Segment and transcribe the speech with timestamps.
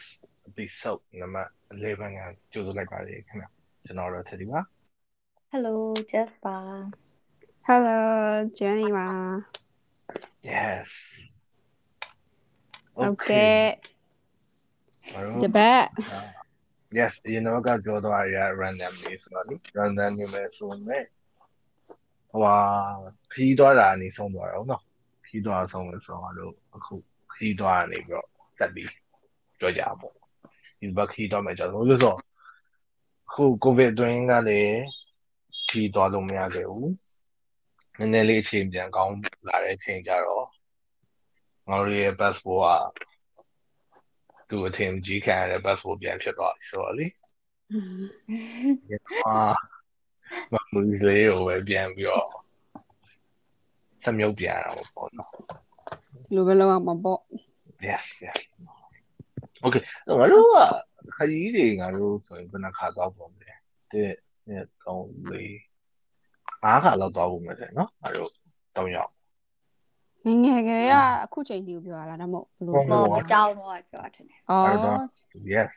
[0.00, 0.08] လာလာ podcast
[0.48, 2.22] episode နံပါတ်11က
[2.52, 3.46] ကြိုဆိုလိုက်ပါတယ်ခင်ဗျ
[3.84, 4.60] ကျွန်တော်တို့ထက်ဒီပါ
[5.52, 5.74] Hello
[6.10, 6.62] Jasper
[7.68, 8.00] Hello
[8.58, 9.08] Jenny ပါ
[10.50, 10.90] yes
[12.96, 13.64] ဟုတ်ကဲ့
[15.42, 15.84] တတပတ်
[16.98, 21.04] yes ဒီနောက်ကတော့ပြောသွားရ random လေးဆိုတော့လေ random နေမယ်ဆိုမဲ့
[22.30, 22.56] ဟိုဟာ
[23.32, 24.82] ခီးသွားတာနေဆုံးသွားတော့နော်
[25.26, 26.94] ခီးသွားဆုံးလို့ဆိုတော့အခု
[27.34, 28.26] ခီးသွားနေပြီးတော့
[28.58, 28.99] စက်ပြီး
[29.60, 30.14] ပြောကြပါပေါ့
[30.80, 32.16] ဒီဘက်ခီးသွားမယ်ကြောင့်လို့ဆို
[33.28, 34.80] အခု covid အတွင်းကလည်း
[35.66, 36.92] ခီးသွားလို့မရခဲ့ဘူး
[37.98, 39.14] နည်းနည်းလေးအချိန်ပြန်ကောင်း
[39.48, 40.46] လာတဲ့အချိန်ကြတော့
[41.68, 42.84] ငါတို့ရဲ့ passport
[44.40, 47.06] ကသူအထင်ကြီးခံရတဲ့ passport ပြန်ဖြစ်သွားပြီဆိုတော့လေ
[49.26, 49.34] အာ
[50.52, 52.28] မမူလေးကိုပဲပြန်ပြီးတော့
[54.04, 55.32] စမြုပ်ပြန်ရတာပေါ့နော်
[56.34, 57.20] လိုပဲလောက်အောင်မပေါ့
[57.88, 58.40] yes yes
[59.64, 63.52] okay ဆိုတော့ငါတို့ကခရီးတွေငါတို့ဆိုရင်ဘယ်နှခါသွားပုံလဲ
[63.92, 64.10] တဲ့
[64.48, 64.96] နဲ့3
[65.30, 68.30] 4 5ခါလောက်သွားဖို့မယ်တဲ့နော်ငါတို့
[68.76, 69.12] 3ယောက်
[70.26, 75.02] ငယ်ငယ်ကလေးကအခုချိန်ဒီကိုပြောရတာဒါမှမဟုတ်ဘယ်လိုဟုတ်ပြောတော့မကြောက်တော့ပြောတယ်။အော်
[75.52, 75.74] yes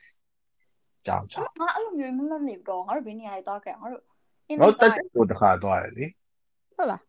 [1.06, 4.02] ကြောင်ကြောင်ငါအဲ့လိုမျိုးမမနေတော့ငါတို့ဘယ်နေရာသွားခဲ့ငါတို့
[4.48, 6.06] အင်းငါတော့တို့တက်ကိုတစ်ခါသွားတယ်လေ
[6.78, 7.02] ဟုတ်လား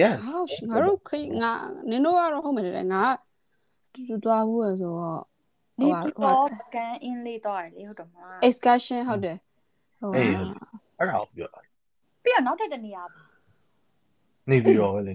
[0.00, 0.38] yes ဟာ
[0.70, 1.52] ငါတို့ခိငါ
[1.90, 3.02] နင်တို့ကတော့ဟုတ်မယ်လေငါ
[3.92, 5.22] တူတူသွားဘူးဆိုတော့
[5.80, 9.36] နေပြီးတော့ကန်အင်းလေးသွားတယ်လေဟုတ်တယ်မလား excursion ဟုတ်တယ်
[10.00, 10.34] ဟုတ်အေး
[10.98, 11.60] အဲ့ဒါကိုပြောတာ
[12.22, 13.02] ပြီးတော့နောက်ထပ်တနေရာ
[14.50, 15.14] နေပြီးတော့လေ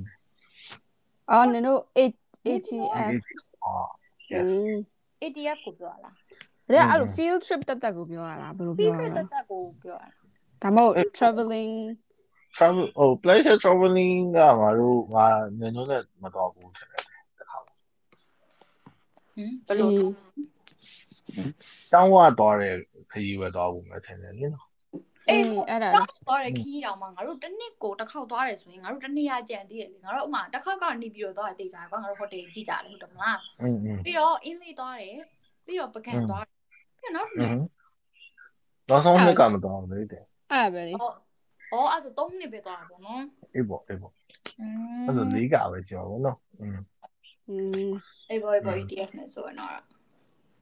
[1.31, 3.13] အော်နင်တို့ ATF
[3.65, 3.89] အော်
[4.31, 4.51] yes
[5.23, 6.13] ATF ကိုပြောလား
[6.73, 10.09] ဒါအဲ့လို field trip တက်တက်ကိုပြောရတာဘယ်လိုပြီးပြောရပြလဲတက်တက်ကိုပြောတာ
[10.61, 11.73] ဒါမှမဟုတ် traveling
[12.55, 15.25] travel ဟို pleasure traveling ကငါတို့ငါ
[15.59, 17.01] ညညနဲ့မတော်ဘူးထင်တယ်
[17.37, 17.75] တစ်ခါဟမ်
[19.67, 19.89] ဘယ်လို
[21.93, 22.75] တောင်းဝသွားတဲ့
[23.11, 24.67] ခရီးပဲသွားဖို့မထင်တယ်လေနော်
[25.29, 33.39] အေးအဲ့ဒါတော့ရခီးတောင်မှငါတို့တစ်နှစ်ကိုတစ်ခေါက်သွားတယ်ဆိုရင်ငါတို့တစ်နေ့ရကြံသေးတယ်လေငါတို့ဥမာတစ်ခေါက်ကနေပြီးတော့သွားတေးကြကွာငါတို့ဟိုတယ်ကြည့်ကြတယ်ဟုတ်တယ်မလား
[34.05, 35.17] ပြီးတော့အင်းလေးသွားတယ်
[35.65, 37.49] ပြီးတော့ပကံသွားပြီးတော့နောက်တစ်နေ့
[38.89, 43.21] နောက်ဆုံးနှစ်ကမသွားဘူးလေတဲ့အဲ့ပဲလေအော်အဲ့ဆို၃နှစ်ပဲသွားတာပေါ့နော်
[43.55, 44.13] အေးပေါ့အေးပေါ့
[45.05, 46.79] အဲ့ဆို၄ကပဲကျော်ပေါ့နော်อืม
[48.29, 49.71] အေးပေါ့အေးပေါ့ ETF နဲ့ဆိုရင်တော့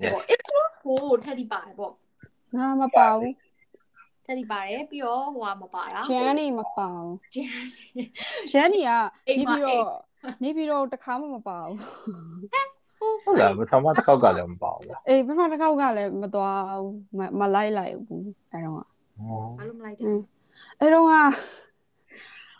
[0.03, 1.91] yes အေးဘောဟိုထက်ဒီပါတယ်ပေါ့
[2.55, 3.33] ငါမပါဘူး
[4.25, 7.55] ထက်ဒီပါတယ်ပြီးတော့ဟိုကမပါတာဂျန်နီမပါဘူးဂျန်
[8.51, 8.91] ဂျန်နီက
[9.27, 9.89] အိမ်နေမှာပြီးတော့
[10.43, 11.77] နေပြီးတော့တခါမှမပါဘူး
[13.25, 18.79] ဟုတ်လားပထမတစ်ခေါက်ကလည်းမပါဘူးလားအေးပထမတစ်ခေါက်ကလည်းမသွားဘူးမမလိုက်လိုက်ဘူးအဲတော့က
[19.19, 20.05] ဟောဘာလို့မလိုက်တယ်
[20.79, 21.13] အဲတော့က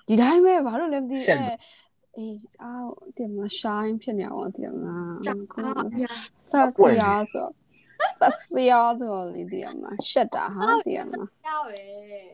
[0.08, 1.40] ဒီတိုင်းပဲဘာလို့လဲမသိရှက်
[2.18, 5.12] အေးအော်တင်မ shine ဖြစ်နေအောင်တင်မလား
[6.50, 7.48] first year ဆို
[8.20, 11.14] first year ဆိုလေတင်မရှက်တာဟာတင်မ
[11.48, 12.32] ရောက်ရယ်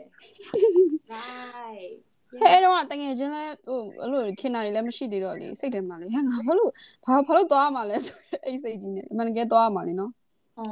[1.14, 1.94] right
[2.42, 6.72] ဟဲ့တော့တကယ်ချင်းလဲဟိုအဲ့လိုခင်နိုင်လည်းမရှိသေးတော့လေစိတ်ထဲမှာလေဟဲ့ငါဘာလို့
[7.06, 10.12] ဘာဘာလို့သွားရမှာလဲဆိုအဲ့စိတ်ကြီးနဲ့အမှန်တကယ်သွားရမှာလေနော်
[10.58, 10.70] အော်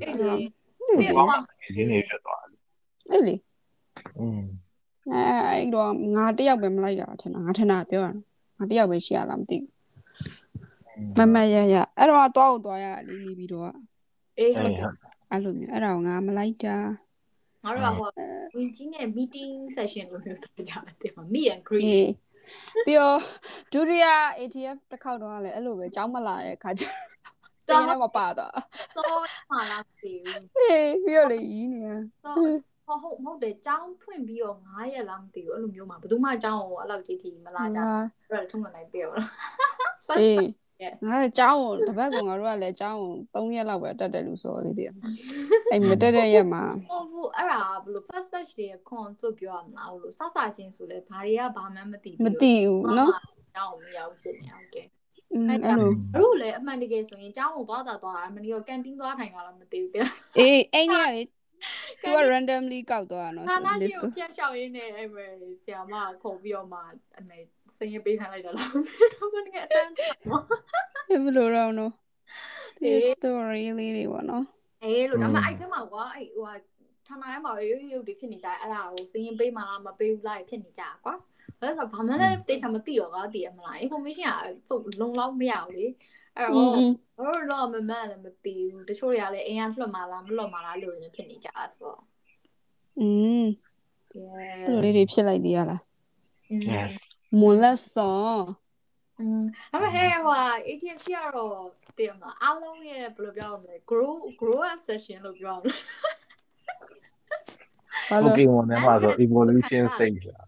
[0.00, 0.32] အဲ့လေ
[0.98, 2.60] ဒီကောင်ကငယ်ချင်းနေဖြစ်သွားတယ်
[3.10, 3.34] အဲ့လေ
[4.18, 4.40] อืม
[5.12, 8.12] အဲအဲ့တော့ငါတယောက်ပဲမလိုက်တာထင်တာငါထင်တာပြောတာ
[8.58, 13.70] ငါတယောက်ပဲရှိရလားမသိဘူးမမရရအဲ့တော့သွားအောင်သွားရလေနေပြီးတော့
[14.38, 14.94] အေးအေးဟုတ်ဟုတ်
[15.30, 16.76] အဲ့လိုမျိုးအဲ့ဒါကိုငါမလိုက်တာ
[17.64, 18.08] ငါတို့ကဟို
[18.56, 22.10] ဝင်ကြီးနဲ့ meeting session လို့မျိုးတော့ကြာတယ်မှာ meet and greet အေး
[22.86, 23.18] ပြီးတော့
[23.72, 24.06] ဒုတိယ
[24.38, 26.84] ATF တစ်ခေါက်တော့လည်းအဲ့လိုပဲကြောင်းမလာတဲ့ခါကျ
[27.64, 28.52] စိတ်နဲ့မပါတော့
[28.96, 29.20] တော့
[29.50, 31.90] မှလာပြီဘူးအေးပြီးတော့လေရီးနေရ
[32.24, 32.36] တော့
[32.87, 39.29] ဟောဟုတ်မဟုတ်တယ်ចောင်းဖွင့်ပြီးတော့9ရက်လားမသိဘူးအဲ့လိုမျိုးမှာဘယ်သူမှចောင်းကိုအဲ့လောက်ကြီးထိမလာကြဘူးအဲ့ဒါထုံးမနိုင်ပြောလား
[40.19, 40.39] အေး
[40.83, 40.95] Yeah.
[41.07, 42.99] ငါလည်းကြောင်းကိုတပတ်ကငါတို့ကလည်းကြောင်း
[43.33, 44.91] ကို3ရက်လောက်ပဲတက်တယ်လို့ဆိုလေတည်း
[45.71, 53.11] အဲ့မတက်တဲ့ရက်မှာ ဟုတ်ဘူးအဲ့ဒါဘယ်လို first batch တွေ cons လို့ပြောရမလားဘယ်လိုစစချင်းဆိုလဲဘာတွေကဘာမှမသိဘူး မသိဘူးနော်
[53.57, 54.87] ចောင်းကိုမရောက်ဖြစ်နေအောင်တယ်
[55.33, 55.91] อืม အဲ့ အဲ့ ဒါ လို
[56.21, 60.05] တို့လည်းအမှန်တကယ်ဆိုရင်ចောင်းကိုသွားတာသွားတာအမှန်တကယ်ကန်တင်းသွားထိုင်တာလားမသိဘူးတဲ့
[60.37, 61.21] အေးအဲ့နေ့ကလေ
[62.02, 65.30] तू က randomly ကောက်သွားတာနော်ဌာဆိုန list ကြီးကိုကိုဖျက်ရှောက်ရင်းနဲ့အဲ့မဲ့
[65.62, 66.80] ဆရာမခေါ်ပြီးတော့မှ
[67.18, 67.38] အမေ
[67.78, 69.92] စင်ရပေးခိုင်းလိုက်တာလားတော့ဘယ်ကအတန်း
[71.24, 71.92] ဘယ်လိုတော့နော်
[72.78, 74.44] ဒီအေး story လေးတွေပေါ့နော်
[74.84, 76.54] အေးလို့ဒါပေမဲ့အဲ့ထဲမှာကွာအဲ့ဟိုဟာ
[77.06, 81.14] ဌာနထဲမှာရုပ်ရုပ်တွေဖြစ်နေကြတယ်အဲ့ဒါကိုစင်ရင်ပေးမှလားမပေးဘူးလားဖြစ်နေကြကွာ
[81.60, 85.86] အဲ့ဒါဆိုဘာမှလည်းတေချာမသိတော့ကွာတည်ရမလား information ကစုံလုံလောက်မရဘူးလေ
[86.37, 91.99] အဲ့ อื တော့ ม ဘာလို့တော့မမှန်လည်းမသိဘူးတချို့တွေကလည်းအိမ်ကလွတ်မှလားမလွတ်မှလားလို့လည်းဖြစ်နေကြတာဆိုတော့
[92.99, 93.09] อื
[93.41, 93.43] ม
[94.17, 95.81] yeah အဲ့လိုလေးတွေဖြစ်လိုက်သေးရလား
[96.73, 96.93] yes
[97.39, 98.17] မွန်လက်စော
[99.19, 100.35] อืมဒါပေမဲ့ဟဲ့ဟို
[100.67, 101.55] ATM ရှိရတော့
[101.97, 105.73] တည်မလားအားလုံးရဲ့ဘယ်လိုပြောရမလဲ grow grow up session လို့ပြောရမလဲ
[108.09, 110.41] ဘာလို့ Pokemon ထဲမှာဆို evolution stage လာ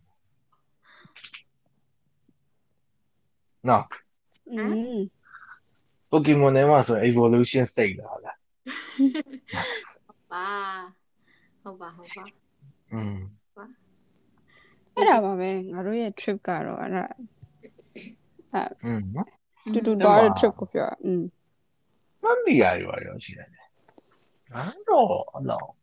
[3.70, 3.86] နော်
[4.54, 4.64] อื
[4.96, 5.00] ม
[6.12, 8.38] Pokemon ထဲမှာဆို evolution stage လာလား
[10.32, 10.48] ပါ
[11.64, 12.26] ဟုတ်ပါဟုတ်ပါ
[12.94, 13.18] อืม
[14.96, 17.04] အဲ့ဒါပါပဲငါတို့ရဲ့ trip ကတော့အဲ့ဒါ
[18.86, 19.28] อืมနော်
[19.74, 21.24] တူတူသွားတဲ့ trip ကိုပြောอืม
[22.24, 23.50] မမီယာရောရောရှိတယ်
[24.54, 25.74] ငါတော့အလောင်း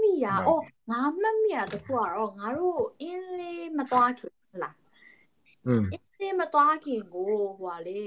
[0.00, 4.76] မိရအော်ငါမှတ်မိရတခုကတော့ငါတို့အင်းလေးမသွားခင်ဟုတ်လား
[5.66, 7.26] อืม အင်းလေးမသွားခင်ကို
[7.60, 7.98] ဟိုလေ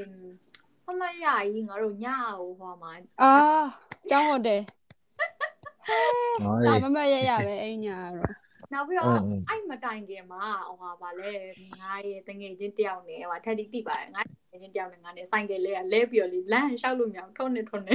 [0.87, 2.07] မမရကြီးငါတို့ည
[2.39, 2.93] ဟိုဟိုမှာ
[3.23, 3.33] အာ
[4.11, 4.63] ကျောင်းဟိုတယ်
[6.45, 8.33] ဟောဒါမမရရပဲအဲ့ညာတော့
[8.73, 11.33] နောက်ပြီးအတော့င်းအင်းအဲ့မတိုင်ခင်မှာဟိုဟာဗာလဲ
[11.81, 17.95] ငါရဲ့တငယ်ချင်းတယောက်နဲ့ဟိုထက်တိတိပါတယ်ငါတငယ်ချင်းတယောက်နဲ့ငါနဲ့ဆိုင်ကလေးကလဲပြီးတော့လေလမ်းလျှောက်လို့မရအောင်ထုံးနေထုံးနေ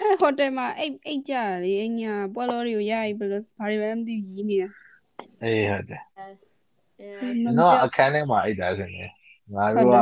[0.00, 4.68] အဲ့ဟိုတယ်မှာအိတ်အိတ်ကြလေအဲ့ညာပွဲတော်တွေကိုရပြီဘယ်လိုဘာတွေပဲမသိဘူးကြီးနေတာ
[5.42, 6.38] အေးဟုတ်တယ် yes
[7.44, 9.04] မနော်အခန်းထဲမှာအိတ်တာစင်နေ
[9.54, 9.96] ငါတို့က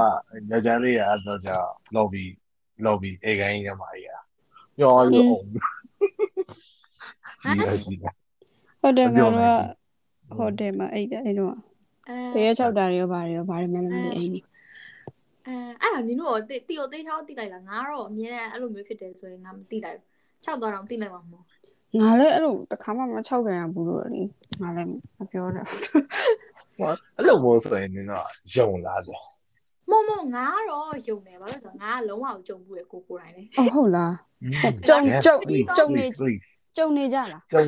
[0.50, 1.56] ညချမ်းလေးရအဲ့တော့ကြာ
[1.96, 2.24] lobby
[2.86, 4.10] lobby အေကိုင်းထဲမှာအိတ်ရ
[4.78, 5.46] ညောလို့အောင်
[7.42, 8.04] စီရစီရ
[8.80, 9.80] ဟုတ်တယ်မငါပြောတို့နိုင်က
[10.28, 11.54] ဘူးဟိုတယ်မှာအိတ်တယ်အဲ့တော့
[12.08, 14.40] အဲတရေချောက်တာတွေရောဘာတွေရောဘာတွေမှလည်းမသိအိတ်နေ
[15.46, 20.08] အဲအဲ့ဒါနင်တို့ရောတီကိုသေးချောင်းတိလိုက်လားငါတော့အမြဲတမ်းအဲ့လိုမျိုးဖြစ်တယ်ဆိုရင်ငါမတိလိုက်ဘူး
[20.46, 21.44] ၆သွားတော့တိလိုက်မှာမဟုတ်
[22.00, 24.22] ငါလည်းအဲ့လိုတစ်ခါမှမချောက်ကြရဘူးလို့လေ
[24.62, 25.68] ငါလည်းမပြောတော့
[26.80, 29.20] ဟောအဲ့လိုမျိုးဆိုရင်တော့ယုံလာတယ်
[29.90, 34.14] မမငါတော့ယုံတယ်ဘာလို့လဲဆိုတော့ငါကလုံးဝကြုံဘူးရကိုကိုတိုင်းလေအော်ဟုတ်လား
[34.88, 35.36] ကြုံကြုံ
[35.76, 37.62] ကြုံနေ please ကြုံနေကြလားကြုံ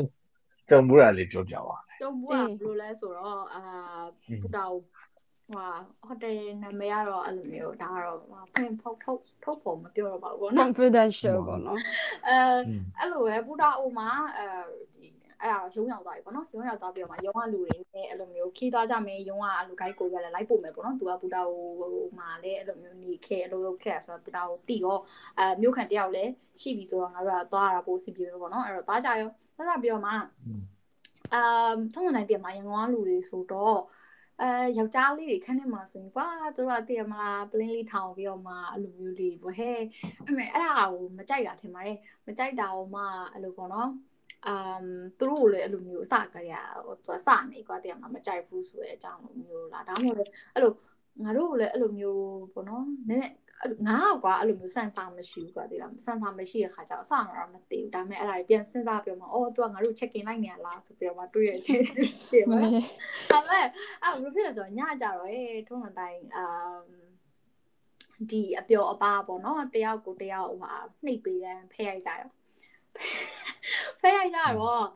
[0.70, 3.62] ကြုံဘူးရလေးပြောပြပါကြုံဘူးကဘယ်လိုလဲဆိုတော့အာ
[4.42, 4.80] ပူတာဟို
[6.04, 8.18] ဟိုတယ်နာမည်ကတော့အဲ့လိုမျိုးဒါကတော့
[8.52, 11.78] ဖွင့်ဖုတ်ထုတ်ထုတ်ဖို့မပြောတော့ပါဘူးနော် confidential ပေါ့နော်
[12.28, 12.36] အဲ
[12.98, 14.46] အဲ့လိုပဲပူတာအိုမှာအဲ
[14.94, 15.06] ဒီ
[15.42, 24.98] အဲ့ဒါရုံးရောက်သွားပြီပေါ့နော်ရုံးရောက်သွားပြီးတော့မှရုံးကလူတွေနဲ့အဲ့လိုမျိုးခီးသွားကြမယ်ရုံးကအဲ့လို guide ကိုရလဲလိုက်ပို့မယ်ပေါ့နော်သူကပူတာဟိုမှာလည်းအဲ့လိုမျိုးနေခဲ့အဲ့လိုလုပ်ခဲ့ဆိုတော့ပူတာဟိုတီရော
[25.38, 26.30] အဲမြို့ခံတယောက်လည်း
[26.60, 33.78] ရှိပြီဆိုတော့ငါတို့ကသွားရတာပို့အဆင်ပြေပဲပေါ့နော်အဲ့တော့သွားကြရောသွားကြပြီးတော့မှအမ်ထုံးနိုင်တယ်မှာရန်ကုန်ကလူတွေဆိုတော့
[34.40, 34.48] အဲ
[34.78, 39.78] ယောက်ျားလေးတွေခန်းထဲမှာဆိုရင်ကွာသူတို့ကတည်ရမလားပလင်းလေးထောင်ပြီးတော့မှအဲ့လိုမျိုးလေးပေါ့ဟဲ့
[40.24, 43.02] အဲ့မဲ့အဲ့ဒါကိုမကြိုက်တာထင်ပါတယ်မကြိုက်တာဟိုမှ
[43.32, 43.90] အဲ့လိုပေါ့နော်
[44.46, 44.84] အမ်
[45.18, 46.52] သူတို့လည်းအဲ့လိုမျိုးအစကရ
[46.86, 50.72] ဟိုသူစနေကွာတည်ရမလားမကြိုက်ဘူးဆိုတဲ့အကြောင်းလိုမျိုးလားဒါမှမဟုတ်အဲ့လို
[51.24, 53.32] ငါတို့ကလည်းအဲ့လိုမျိုးပေါ့နော်နည်းနည်း
[53.86, 61.84] ငါကွာအဲ့လိုမျိုးစမ်းစားမရှိဘူးကွာတည်လားစမ်းစားမရှိတဲ့ခါကျတော့အစကတော့မသိဘူးဒါပေမဲ့အဲ့ဒါပြန်စဉ်းစားပြောမှာအော်သူကငါတို့ check in လိုက်နေရလားဆိုပြီးတော့မှတွေ့ရချင်း
[62.26, 62.58] ရှင်းပါ
[63.32, 63.66] ဒါပေမဲ့
[64.02, 66.80] အဲ့ဘယ်လိုဖြစ်လဲဆိုတော့ညကြတော့ဟဲ့ထုံးတဲ့တိုင်းအမ်
[68.30, 70.72] ဒီအပျော်အပါပေါ့နော်တယောက်ကိုတယောက်ဟိုဟာ
[71.04, 72.30] နှိပ်ပေးတယ်ဖဲရိုက်ကြရော
[74.00, 74.86] ဖဲရိုက်ကြတော့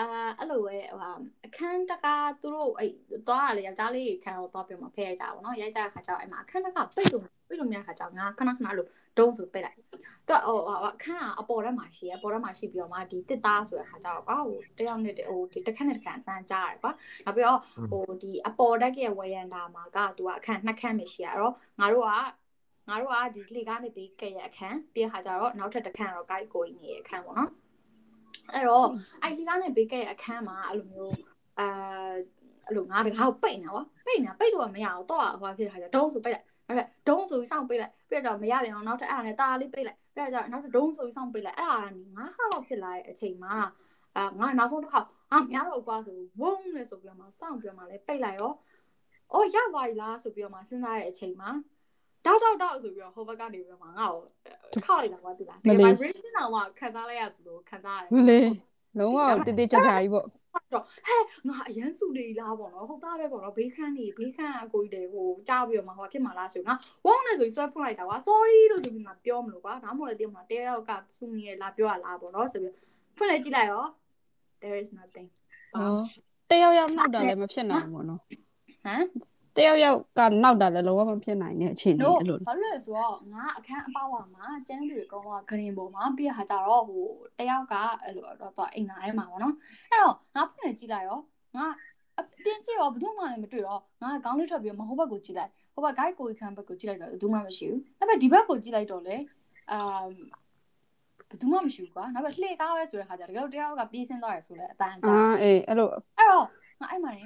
[0.00, 0.06] အာ
[0.38, 1.10] အဲ့လိုပဲဟိုဟာ
[1.46, 2.92] အခန်းတကားသူတို့အဲ့
[3.28, 16.92] သွားရလေယောက်ျားလေးခန်းကိုသွားပြမှာဖဲရိုက်ကြပါတော့ရိုက်ကြတဲ့ခါကျတော့အဲ့မှာအခန်းတကားပိတ်လို့ပိတ်လို့မရတဲ့ခါကျတော့ငါခဏခဏလို့ဒုံးဆိုပိတ်လိုက်သူကဟိုအခန်းကအပေါ်ထဲမှာရှိရအပေါ်ထဲမှာရှိပြီးတော့မှဒီတစ်သားဆိုတဲ့ခါကျတော့ကွာဟိုတယောက်နဲ့ဟိုဒီတစ်ခန်းနဲ့တစ်ခန်းအတန်းကြားရတယ်ကွာ
[17.24, 17.60] နောက်ပြီးတော့
[17.90, 22.12] ဟိုဒီအပေါ်တက်ရဲ့ဝရန်တာမှာကသူကအခန်းနှစ်ခန်းပဲရှိရတော့ငါတို့က
[22.88, 27.50] ငါတို့ကဒီလေကားနေပြီးကဲ့ရအခန်းပြီးခါကျတော့နောက်ထပ်တစ်ခန်းတော့ guide ကိုနေရဲ့အခန်းပေါ့နော်
[28.52, 28.88] အဲ့တော့
[29.22, 31.16] အဲ့လေကားနေပြီးကဲ့ရအခန်းမှာအဲ့လိုမျိုး
[31.60, 31.66] အာ
[32.66, 43.54] အဲ့လိုငါတကားကိုပိတ်နေကွာပိတ်နေပိတ်လို့မရအောင်တော့ဟိုဖြစ်တဲ့ခါကျဒုံးဆိုပိတ်လိုက်အဲ့ဒါဒုံးဆိုပြီးစောင့်ပိတ်လိုက်ပြီးတော့မရပြန်အောင်နောက်ထပ်အဲ့ဒါနဲ့တာလေးပိတ်လိုက်ပြီးတော့နောက်ထပ်ဒုံးဆိုပြီးစောင့်ပိတ်လိုက်အဲ့ဒါကနေငါဟာတော့ဖြစ်လာတဲ့အချိန်မှာ
[44.16, 45.00] အာငါနောက်ဆုံးတစ်ခါ
[45.32, 48.52] အာမရတော့ကွာဆိုဝုန်းလဲဆိုပြီးတော့မှစောင့်ပြီးတော့မှလဲပိတ်လိုက်ရော
[49.32, 51.50] အော်ရပါပြီလားဆိုပြီးတော့မှစဉ်းစားတဲ့အချိန်မှာ
[52.26, 58.50] တောက်တောက်တောက်ဆိုပြီးတော့ဟိုဘက်ကနေပြီးတော့မှငါ့ကိုခောက်လိုက်တာကွာတူလား vibration တော့မှခံစားလိုက်ရသလိုခံစားရတယ်မလေး
[58.98, 60.26] လုံးဝတိတိကျကျကြီးပေါ့
[60.72, 72.74] တော့ဟဲ့ငါအရန်စုနေလားပေါ့နော်ဟုတ်သားပဲပေါ့နော်ဘေးခန်းနေဘေးခန်းအကိုကြီးတွေဟိုကြားပြီးတော့မှဟိုဖြစ်မှာလားဆိုငါဝုန်းနေဆိုပြီးဆွဲဖွင့်လိုက်တာကွာ sorry လို့ဆိုပြီးငါပြောမလို့ကွာဒါမှမဟုတ်လည်းဒီမှာတဲယောက်ကစုနေရလားပြောရလားပေါ့နော်ဆိုပြီး
[73.16, 73.84] ဖွင့်လိုက်ကြည့်လိုက်ရော
[74.62, 75.28] there is nothing
[76.50, 78.20] တယောက်ယောက်နောက်တာလည်းမဖြစ်နိုင်ဘူးနော်
[78.84, 79.04] ဟမ်
[79.56, 87.06] တယောက်ယောက်ကနောက်တာလည်းလုံးဝမဖြစ်နိုင်တဲ့အခြေအနေ no အဲ့လိုဘာလို့လဲဆိုတော့ငါအခန်းအပေါဝါမှာကျန်းသူတွေကောင်းကဂရင်ပေါ်မှာပြီးရခါကြတော့ဟို
[87.38, 89.54] တယောက်ကအဲ့လိုတော့တော့အိမ်သားထဲမှာပေါ့နော်
[89.90, 91.18] အဲ့တော့ငါဖွင့်နေကြည့်လိုက်ရော
[91.56, 91.66] ငါ
[92.18, 99.16] အပြင်ကြည့်ရောဘယ်သူမှလည်းမတွေ့တော့ငါခေါင်းလေးထွက်ပြီးမဟုတ်ဘက်ကိုကြည့်လိုက်ဟိုဘက် guide ကိုခန်းဘက်ကိုကြည့်လိုက်တော့ဘယ်သူမှမရှိဘူးအဲ့မဲ့ဒီဘက်ကိုကြည့်လိုက်တော့လေ
[99.70, 100.06] အမ်
[101.28, 106.46] ဘယ်သူမှမရှိဘူးကွာနောက်ပြီးလှေကားပဲဆိုတဲ့ခါကျတကယ်လို့တယောက်ကပြေးဆင်းသွားရဆိုလဲအတန်ကြာအာအေးအဲ့လိုအဲ့တော့
[106.80, 107.24] ငါအဲ့မှာနေ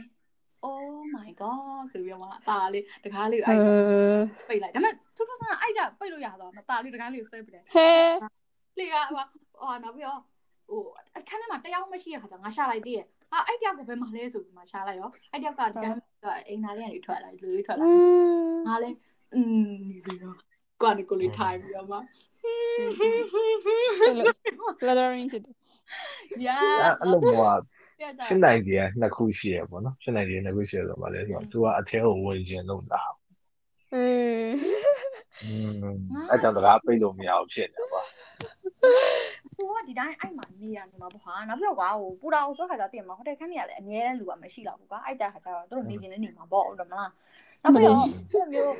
[0.67, 3.57] oh my god ဆိုပြီးတော့မှตาလေးတကားလေး အဲ အဲ့
[4.49, 7.89] ပိတ်လိုက်ဒါပေမဲ့သူတို့ဆန်းအဲ့ကြပိတ်လို့ရတော့မตาလေးတကားလေးကိုဆွဲပစ်တယ် ဟဲ
[8.79, 9.23] လေကဟို
[9.61, 10.19] ဟိုနောက်ပြီးတော့
[10.69, 10.81] ဟို
[11.17, 15.97] အခန်းထဲမှာတယောက်မရှိတဲ့ခါကျငါရှာလိုက်သေးရဲ့အာအဲ့တယောက်ကဘယ်မှာလဲဆိုပြီးမှရှာလိုက်ရောအဲ့တယောက်ကတန်း
[16.47, 17.85] အိမ်သားလေးကနေထွက်လာလူလေးထွက်လာ
[18.67, 18.89] ငါလဲ
[19.35, 20.37] อืมဒီတော့
[20.81, 21.97] ကွာနေကိုလေးထိုင်ပြီးတော့မှ
[24.87, 25.55] lettering ဖြစ်တယ်
[26.45, 27.78] yeah အဲ့လိုမျိုးက ပြကြ
[28.26, 33.02] ရှင်းနိုင်ကြီးကနှစ်ခုရှိရပေါ့နော်ရှင်းနိုင်ကြီးနှစ်ခုရှိရဆိုပါလေဆိုတော့သူကအထဲကိုဝင်ခြင်းလို့လာ
[33.94, 34.52] အေး
[35.44, 35.54] อื
[35.94, 35.98] ม
[36.30, 38.02] အဲ့ကြောင့်တကားပိတ်လို့မရအောင်ဖြစ်နေပါ
[39.56, 47.10] ဟိုကဒီတိုင်းအဲ့မှာနေတာနေမှာပေါ့ဟာနောက်ပြီးတော့ကွာဟိုပူတာအောင်ဆိုခါကျတည်မှာဟိုတယ်ခန်းကြီးကလည်းအများနဲ့လူကမရှိတော့ဘူးကွာအဲ့ကြခါကျတော့တို့နေချင်းနေနေမှာပေါ့ဟုတ်တယ်မလား
[47.62, 47.96] နောက်ပြီးတော့
[48.32, 48.74] အဲ့မျိုး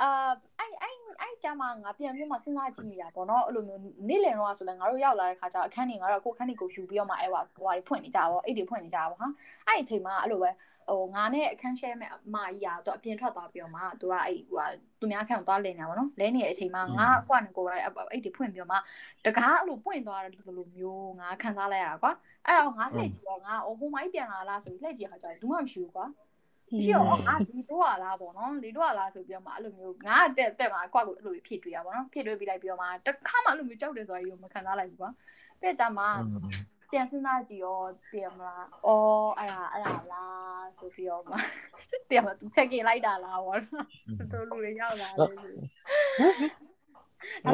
[0.00, 9.28] အာအဲ့အဲ့ အဲ့ကြမှာငါပြန်ပြီးမှစဉ်းစားကြည့်နေတာပေါ့နော်အဲ့လိုမျိုးနေ့လယ်တော့ဆိုလဲငါတို့ရောက်လာတဲ့ခါကျအခန်းကြီးငါတို့ကိုခန်းကြီးကိုယူပြီးတော့မှအဲ့ဟိုဟိုဖွင့်နေကြပါအိတ်တွေဖွင့်နေကြပါဟာ
[9.66, 10.50] အဲ့အချိန်မှာအဲ့လိုပဲ
[10.90, 14.66] ဟိုငါနဲ့အခန်း share မဲ့အမကြီးอ่ะသူအပြင်ထွက်သွားပြီးတော့မှသူကအဲ့ဟို
[15.00, 17.82] သူများခန့်သွားလည်နေတာပေါ့နော်လဲနေတဲ့အချိန်မှာငါကွာနေကိုယ်
[18.12, 18.76] အိတ်တွေဖွင့်ပြီးတော့မှ
[19.26, 22.12] တကားအဲ့လိုပွင့်သွားတယ်လို့မျိုးငါခံစားလိုက်ရတာကွာ
[22.46, 26.06] အဲ့တော့ငါလှည့်ကြည့်တော့ငါဟိုဟိုမိုင်းပြန်လာလားဆိုပြီးလှည့်ကြည့်ခါကျတော့ဘူးမှမရှိဘူးကွာ
[26.72, 35.10] မရှိတော့ငါဒီတော့ရလားပေါ့နော်ဒီတော့ရလားဆိုပြီးတော့မှအဲ့လိုမျိုးငါတက်တက်မှာကွာကိုအဲ့လိုဖြစ်တွေ့ရပါတော့ဖြစ်တွေ့ပြီးလိုက်ပြီးတော့မှတခါမှအဲ့လိုမျိုးကြောက်တယ်ဆိုတာကြီးကိုမခံစားလိုက်ဘူးကွာ
[35.62, 36.08] တဲ့ကြမှာ
[36.90, 37.78] ပြန်စဉ်းစားကြည့်ရော
[38.10, 41.34] ပြန်မလားအော်အဲ့ဒါအဲ့ဒါလားဆိုပြီးတော့မှ
[42.10, 43.60] ပြန်မသူချက်ကြည့်လိုက်တာလားပေါ့
[44.32, 45.36] တို့လူတွေရောက်လာတယ်ဒါပေ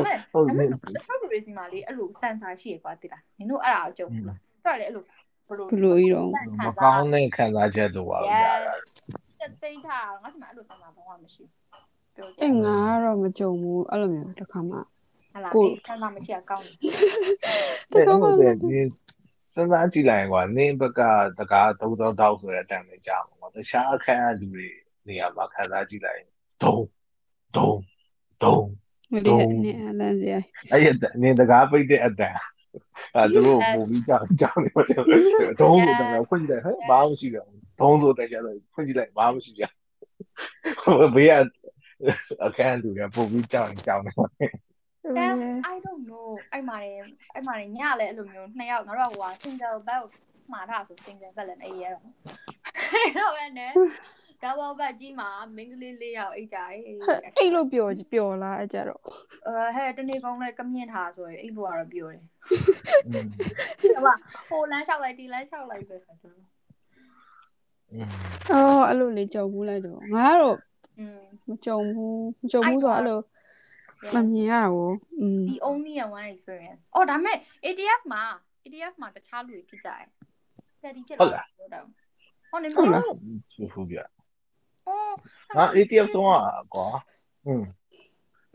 [0.04, 0.72] မဲ့ဟုတ်ဒါပေနေမဲ့တ
[1.06, 5.04] ချို့လူတွေစီမှာလေအဲ့လိုစန်ဆာရှိရကွာတိလားနင်တို့အဲ့ဒါကိုကြုံဘူးလားတော်လေအဲ့လို
[5.48, 6.28] ဘလို့ဘလို့ကြီးတော့
[6.66, 8.52] မကောင်းတဲ့ခံစားချက်တော့ပါဗျာ
[9.36, 11.44] ချက်သိမ်းထားငါစီမှာအဲ့လိုစန်ဆာဘာမှမရှိ
[12.16, 14.76] ပြောကြအေးငါကတော့မကြုံဘူးအဲ့လိုမျိုးတစ်ခါမှ
[15.34, 16.64] ဟလာကိုအဲ့စန်ဆာမရှိအကောင်း
[17.92, 18.68] တဲ့ဟုတ်တယ်ဒီ
[19.54, 21.00] စဉ်းစားကြည့်လိုက်ရင်ကွာနင်းဘက်က
[21.38, 24.68] တကားဒုံတော့တောက်ဆိုတဲ့အတန်လေးကြာမှာပေါ့တခြားအခန်းအလူတွေ
[25.06, 26.28] နေရာမှာခံစားကြည့်လိုက်ရင်
[26.62, 26.76] ဒုံ
[27.56, 27.72] ဒုံ
[28.42, 28.58] ဒုံ
[29.12, 30.38] မလေးနဲ့အလန်းစရာ
[30.72, 32.36] အဲ့ဒီနင်းတကားပိတ်တဲ့အတန်
[33.16, 34.96] အဲသူတို့ပုံပြီးကြောက်ကြောက်နေပါတယ်
[35.60, 37.48] ဒုံဆိုတော့ဖွင့်ကြည့်လိုက်ဟဲ့ဘာမှမရှိတော့
[37.80, 39.62] ဒုံဆိုတဲ့ကျတော့ဖွင့်ကြည့်လိုက်ဘာမှမရှိကြ
[40.82, 41.34] ဟိုဘေးက
[42.46, 44.26] အခန်းသူကပုံပြီးကြောက်ကြောက်နေပါ
[45.16, 46.90] That's I don't know အဲ့မှာနေ
[47.34, 50.02] အဲ့မှာနေညလည်းအဲ့လိုမျိုးနှစ်ယောက်ငါတို့ကဟို single bed
[50.52, 52.04] မှာထားဆို single bed လည်းအေးရတော့
[52.92, 53.72] အဲ့တော့ပဲနဲ့
[54.42, 56.80] တာဝဘတ်ကြီးမှာမင်္ဂလေး၄ယောက်အိတ်ကြတယ်
[57.38, 59.02] အဲ့လိုပျော်ပျော်လားအဲ့ကြတော့
[59.46, 62.24] အဲဟဲ့တနေ့ကောင်းလဲကမြင့်ထားဆိုရင်အဲ့လိုကတော့ပျော်တယ်
[63.80, 64.14] ဟုတ်ပါ
[64.48, 66.16] ဟိုလမ်းလျှောက်လိုက်ဒီလမ်းလျှောက်လိုက်ဆိုတော့
[68.52, 70.58] အော်အဲ့လိုလေကြုံဘူးလိုက်တော့ငါကတော့
[71.48, 73.18] မကြုံဘူးမကြုံဘူးဆိုတော့အဲ့လို
[74.14, 78.22] မမြင်ရဘူးอืม the only one experience အော်ဒါမဲ့ ATF မှာ
[78.64, 80.06] ATF မှာတခြားလူတွေဖြစ်ကြတယ်
[80.78, 81.84] study ဖြစ်လာတော့ဟုတ်လား
[82.50, 83.98] ဟုတ်နေမလို့ဟုတ်ဘူးဗျ
[85.56, 86.26] ငါ ATF တော့
[86.74, 86.86] ကွာ
[87.46, 87.64] อืม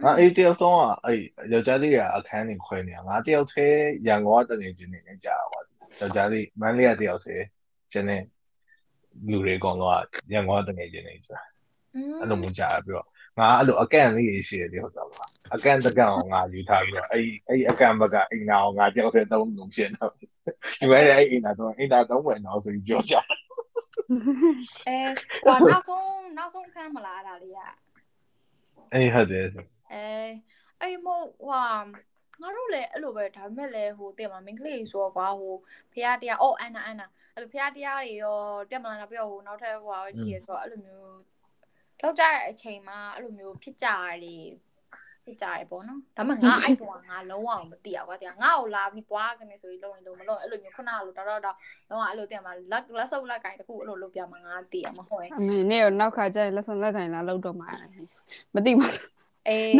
[0.04, 1.20] ငါ ATF တော့အဲ့
[1.54, 3.76] ယောက်ျားလေးကအခန်းနေခွဲနေတာငါတယောက်သေး
[4.08, 5.60] ရန်ကုန်ကတနေချင်းနေနေကြာပါ
[6.00, 7.44] ယောက်ျားလေးမန်းလေးကတယောက်သေး
[7.92, 8.24] ကျန်တဲ့
[9.30, 11.38] လူတွေအကုန်လုံးကရန်ကုန်ကတနေချင်းနေကြာ
[12.20, 13.08] အဲ့လိုမျိုးကြာပြီးတော့
[13.40, 23.16] ငါအဲ့လိုအကန့်လေးရှိတယ်ဟုတ်တော့ပါအကန့်တကန်အောင်ငါယူထားပြီးတော့အဲ့အဲ့အကန့်ဘက်ကအိမ်နာအောင်ငါတယောက်သေးသုံးလုံးဖြစ်တော့ဒီမဲ့အဲ့အိမ်နာတော့အိမ်နာသုံးဝင်တော့ဆိုပြီးပြောကြ
[24.88, 24.98] အဲ
[25.46, 27.60] ကွာနောက်ဆုံးနောက်ဆုံးခန်းမလားအဲ့ဒါလေးက
[28.94, 29.46] အေးဟုတ်တယ်
[29.94, 30.06] အဲ
[30.82, 31.66] အဲ့မို့ဟွာ
[32.42, 35.56] ငါတို့လည်းအဲ့လိုပဲဒါပေမဲ့လည်းဟိုတင်မှာမင်္ဂလိဆိုတော့ကွာဟို
[35.94, 38.40] ဖះတရားအော်အန်နာအန်နာအဲ့လိုဖះတရားတွေရော
[38.72, 41.18] တက်မလာတော့ပြောဟိုနောက်ထပ်ဟိုဟာရှိရဆိုတော့အဲ့လိုမျိုး
[42.02, 44.48] လောက်ကြတဲ့အချိန်မှာအဲ့လိုမျိုးဖြစ်ကြရတယ်
[45.28, 51.56] ဖြစ်ကြရပေါ့နော်ဒါမှငါအဲ့ကောင်ငါလုံးဝမသိရကွာတရားငါ့ကိုလာပြီးပွားကနေဆိုပြီးလုံးရင်လုံးမလုံးအဲ့လိုမျိုးခုနကလိုတော့တော့တော့
[51.90, 57.70] လုံးဝအဲ့လိုတင်မှာလက်လက်ဆုပ်လက်ကင်တခုအဲ့လိုလုပ်ပြမှာငါသိရမှာဟုတ်ရဲ့အမေနေ့တော့နောက်ခါကျရင်လက်စွန်လက်ခံလာလောက်တော့မှာ
[58.56, 59.02] မသိပါအေး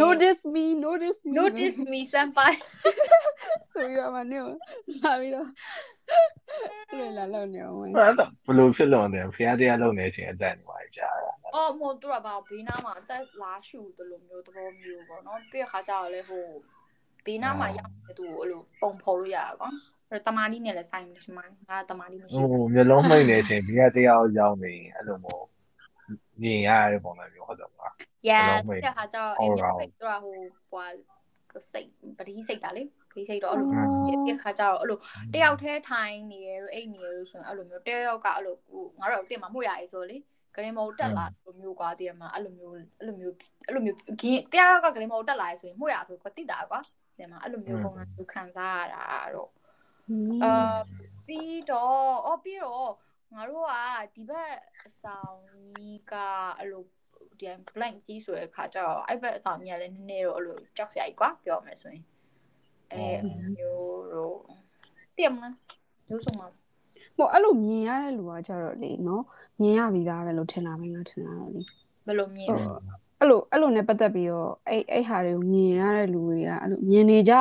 [0.02, 2.52] notice me notice me notice me senpai
[3.72, 4.42] ဆိုပြီးတော့မနေ့
[5.02, 5.48] လာပြီးတော့
[6.98, 16.44] လေလာလောက်နေအောင်ဝင်အဲ့ဒါဘလို့ဖြစ်လို့လဲဖះတရားလုံနေချင်းအတန်နေပါကြာတာအော်မို့သူကဘာဘေးနားမှာအသက်လာရှူတယ်လို့မျိုးသဘောမျိုးပေါ့နော်ပြီးခါကျတော့လေဟို
[17.26, 19.70] ဘေးနားမှာရောက်တဲ့သူကိုအဲ့လိုပုံဖော်လို့ရတာကွာ
[20.10, 25.46] အဲ့တမာနီနဲ့လည်းဆိုင်နေရှိမှငါတမာနီမရှိဟိုမျိုးလုံးမှိတ်နေချင်းဖះတရားရောက်နေအဲ့လိုမျိုး
[26.42, 27.88] မြင်ရတဲ့ပုံစံမျိုးဟုတ်တယ်ကွာ
[28.30, 28.50] yeah
[28.84, 30.36] တဲ့ခါကျတော့အိမ်မြောက်ပဲသူကဟို
[30.70, 30.86] ဟွာ
[31.72, 33.68] စိတ်ပတိစိတ်တာလေပတိစိတ်တော့အဲ့လို
[34.26, 34.98] ပြီးခါကျတော့အဲ့လို
[35.34, 40.16] တယောက်တည်းထိုင်နေရလို့အိတ်နေရလို့ဆိုရင်အဲ့လိုမျိုးတယောက်ကအဲ့လိုဟိုငါတို့တင်မှာမှုရရေးဆိုလေ
[40.54, 43.34] ဂရင်းမောတက်လာလိုမျိုးကွာတည်မှာအဲ့လိုမျိုးအဲ့လိုမျိုး
[43.66, 46.80] အဲ့လိုမျိုးဂင်းတယောက်ကဂရင်းမောတက်လာရဆိုရင်မှုရဆိုကွာတိတာကွာ
[47.18, 49.04] တင်မှာအဲ့လိုမျိုးပုံစံခံစားရတာ
[49.34, 49.50] တော့
[50.44, 50.78] အာ
[51.26, 52.90] ပြီးတော့အော်ပြီးတော့
[53.34, 53.74] ငါတို့က
[54.14, 54.52] ဒီဘက်
[54.86, 55.38] အဆောင်
[55.76, 56.14] ကြီးက
[56.58, 56.84] အဲ့လို
[57.40, 62.04] ဒီ blank ကြီးဆိုတဲ့ခါကျတော့အဲ့ဘက်အဆောင်ကြီးကလည်းနည်းနည်းတော့အဲ့လိုကြောက်စရာကြီးကွာပြောမယ်ဆိုရင်
[62.92, 63.04] အဲ
[63.56, 64.38] မျိုးတော့
[65.16, 65.54] တည်မလား
[66.08, 66.46] မျိုးစုံမှာ
[67.16, 69.22] ဟိုအဲ့လိုမြင်ရတဲ့လူကကြတော့လေနော်
[69.60, 71.62] မြင်ရပြီးသားပဲလို့ထင်တာပဲငါထင်တာတော့လေ
[72.06, 72.80] ဘယ်လိုမြင်ဟုတ်
[73.20, 77.34] အဲ့လိုအဲ့လိုနဲ့ပတ်သက်ပြီးတော့အဲ့အဲ့ဟာတွေကိုမြင်ရတဲ့လူတွေကအဲ့လိုမြင်နေကြ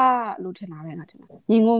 [0.43, 1.77] လို့ထင်တာပဲငါထင်တာမြင်ကို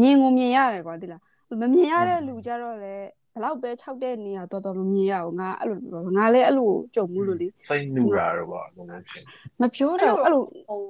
[0.00, 1.22] မြင်ကိုမြင်ရတယ်ကွာသိလား
[1.60, 2.94] မမြင်ရတဲ့လူကြတော့လေ
[3.35, 9.23] ဘလောက်ပဲ၆တဲ့နေရာတော်တော်မမြင်ရဘူးငါအဲ့လိုငါလည်းအဲ့လိုကြုံမှုလို့လေ စိတ်နူတာတော့ပေါ့လုံးဝဖြစ်
[9.61, 10.81] မပြောတော့အဲ့လို ဟို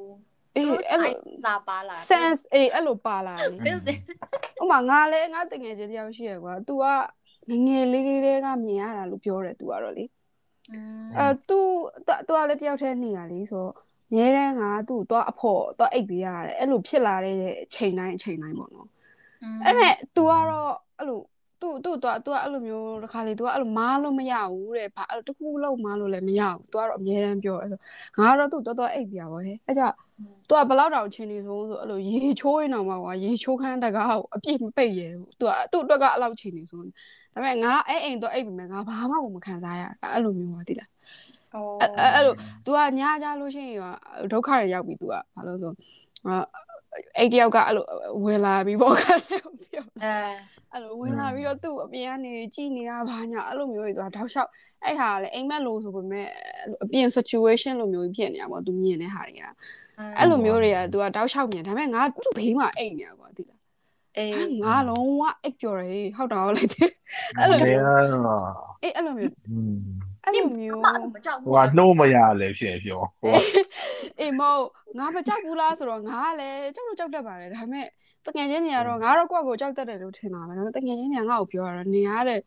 [0.55, 1.13] အေးအဲ့လို
[1.45, 3.97] သာပါလာ sense အေးအဲ့လိုပါလာတယ် တယ်တယ်
[4.61, 6.85] ဥပမာငါလည်းငါတငယ်ချင်းတယောက်ရှိရကွာ तू က
[7.49, 10.05] ငယ်ငယ်လေးလေးတွေကမြင်ရတာလို့ပြောတယ် तू ကတော့လေ
[10.71, 11.59] อืม အဲ तू
[12.27, 13.73] तू ကလည်းတယောက်တည်းနေရလေဆိုတော့
[14.13, 18.87] မြဲတမ်းကသူ့တော့အဖို့တော့အိတ်ပေးရတယ်အဲ့လိုဖြစ်လာတဲ့အချိန်တိုင်းအချိန်တိုင်းပေါ့နော်
[19.65, 21.21] အဲ့မဲ့ तू ကတော့အဲ့လို
[21.66, 27.80] သူ့သူ့တော့သူကအဲ့လိုမျိုးတစ်ခါလေသူကအဲ့လိုမားလို့မရဘူးတဲ့ဘာအဲ့လိုတစ်ခုလုံးမားလို့လည်းမရဘူးသူကတော့အများတန်းပြောအဲ့ဆို
[28.18, 29.82] ငါကတော့သူ့တော်တော်အိတ်ပြပါဟဲ့အဲ့ကြ
[30.48, 36.90] သူကဘလောက်တောင်ချင်းနေဆုံးဆိုအဲ့လိုရေချိုးနေတော့မှာကွာရေချိုးခန်းတကားကိုအပြည့်မပိတ်ရဘူးသူကသူ့အတွက်ကအဲ့လောက်ချင်းနေဆုံးဒါ
[37.34, 39.82] ပေမဲ့ငါအဲ့အိမ်တော့အိတ်ပြီမဲ့ငါဘာမှကိုမခံစားရ
[40.12, 40.90] အဲ့လိုမျိုးပါတိလား
[41.82, 43.84] အဲ့အဲ့လို तू ကညာကြလို့ရှိရင်က
[44.32, 45.72] ဒုက္ခတွေရောက်ပြီ तू ကဘာလို့ဆို
[47.18, 47.84] အဲ့တယောက်ကအဲ့လို
[48.24, 49.42] ဝင်လာပြီးပေါ့ကလည်း
[50.02, 50.14] အဲ
[50.72, 54.50] အဲ့လိုဝင်လာပြီးတော့သူ့အပြင်ကနေကြည်နေတာဘာညာအဲ့လိုမျိုးတွေသူကတောက်လျှောက်
[54.84, 56.26] အဲ့ဟာလည်းအိမ်မက်လို့ဆိုပေမဲ့
[56.84, 59.42] အပြင် situation လိုမျိုးဖြစ်နေတာပေါ့သူမြင်တဲ့ဟာတွေက
[60.18, 63.60] အဲ့လိုမျိုးတွေကသူကတောက်လျှောက်မြင်ဒါပေမဲ့ငါသူ့ဘေးမှာအိတ်နေတာကွာသိလား
[64.18, 66.90] အေးငါလုံးဝအိတ်ပျော်တယ်ဟုတ်တာဟုတ်လိုက်တယ်
[67.38, 67.82] အဲ့လိုမျိုး
[68.82, 69.32] အေးအဲ့လိုမျိုး
[70.26, 73.34] အဲ့လိုမျိုးမမကြောက်ဟိုကနှိုးမရလဲဖြစ်ရင်ပြောဟိုက
[74.20, 74.64] အေးမဟုတ်
[74.98, 77.86] ငါမကြောက်ဘူးလားဆိုတော့ငါကလည်းကြောက်လို့ကြောက်တတ်ပါတယ်ဒါပေမဲ့
[78.26, 82.40] တကယ်ချင်းနေရတော့ငါတော့ကိုယ့်ကိုကြောက်တတ်တယ်လို့ထင်တာပဲဒါပေမဲ့တကယ်ချင်းနေငါ့ကိုပြောရတော့နေရတဲ့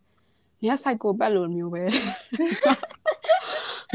[0.61, 1.83] နေရ psychopath လိုမျိုးပဲ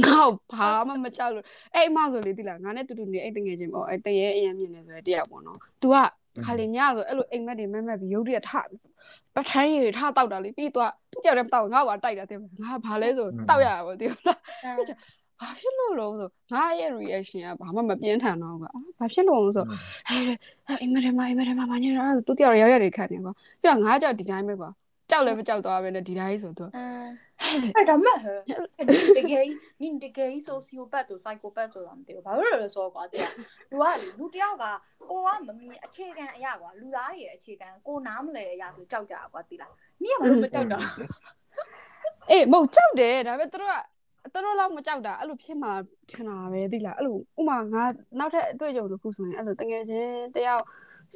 [0.04, 5.96] ငါ့ကိုဘာမှမကြောက်လို့အဲ့အမဆိုလေတိလားငါနဲ့တူတူနေအဲ့တကယ်ချင်းပေါ့အဲ့တရေအရင်မြင်နေဆိုရတရားပေါ့နော် तू က
[6.44, 8.70] ခါလေညဆိုအဲ့လိုအိမ်မက်တွေမက်မက်ပြီးရုပ်တရက်ထပ
[9.50, 14.38] ထိုင်းရည်ထတောက်တာလေပြီးတော့သူကြောက်တယ်တောက်ငါ့ဘာတိုက်တာတဲ့ငါဘာလဲဆိုတောက်ရတာပေါ့တိလား
[15.40, 24.70] ဘာဖြစ်လို့လဲဆိုငါရဲ့ reaction ကဘာမှမပြင်းထန်တော့ကွာဘာဖြစ်လို့လဲဆိုဟဲ့အိမ်မထဲမှာအိမ်မထဲမှာမညရတူတယောက်ရောက်ရတွေခတ်နေကွာပြီးတော့ငါကြောက်ဒီတိုင်းပဲကွာ
[25.10, 26.70] ကြောက်လည်းမကြောက်တော့ပဲနဲ့ဒီတိုင်းဆိုတော့
[27.76, 28.38] အဲဒါမှဟဲ့
[29.18, 29.44] တကယ်
[29.80, 33.26] နင်တကယ်ဆိုစီယိုပတ်တို့စိုက်ကိုပတ်ဆိုတာမသိဘူးဘာလို့လဲဆိုတော့ကွာတဲ့
[33.70, 34.64] လူကလူတယောက်က
[35.10, 40.78] ကိုကမမြင်အခြေခံအရာကွာလူသားတွေရဲ့အခြေခံကိုနားမလဲတဲ့အရာဆိုကြောက်ကြကွာတိလားနင်ကဘာလို့မကြောက်တာ
[42.30, 43.76] အေးမဟုတ်ကြောက်တယ်ဒါပေမဲ့သူတို့က
[44.32, 45.72] သူတို့လောက်မကြောက်တာအဲ့လိုဖြစ်မှာ
[46.10, 47.84] ထင်တာပဲသိလားအဲ့လိုဥမာငါ
[48.18, 50.64] နောက်ထပ်အတွေ့အကြုံတစ်ခုဆိုရင်အဲ့လိုတကယ်ချင်းတယောက်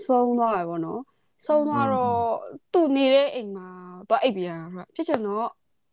[0.05, 1.01] ဆုံးသွားတယ်ပေါ့နော်
[1.47, 2.17] ဆုံးသွားတော့
[2.73, 3.69] သူ့နေတဲ့အိမ်မှာ
[4.09, 5.49] သွားအိပ်ပြရတာဖြစ်ချင်တော့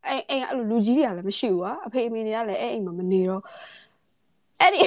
[0.07, 3.41] အိမ်အိမ်ကအဲ့လိုလူကြီးတွေကလည်းမရှိဘူးကွာအဖေအမေတွေကလည်းအဲ့အိမ်မှာမနေတော့
[4.61, 4.79] အဲ့ဒီ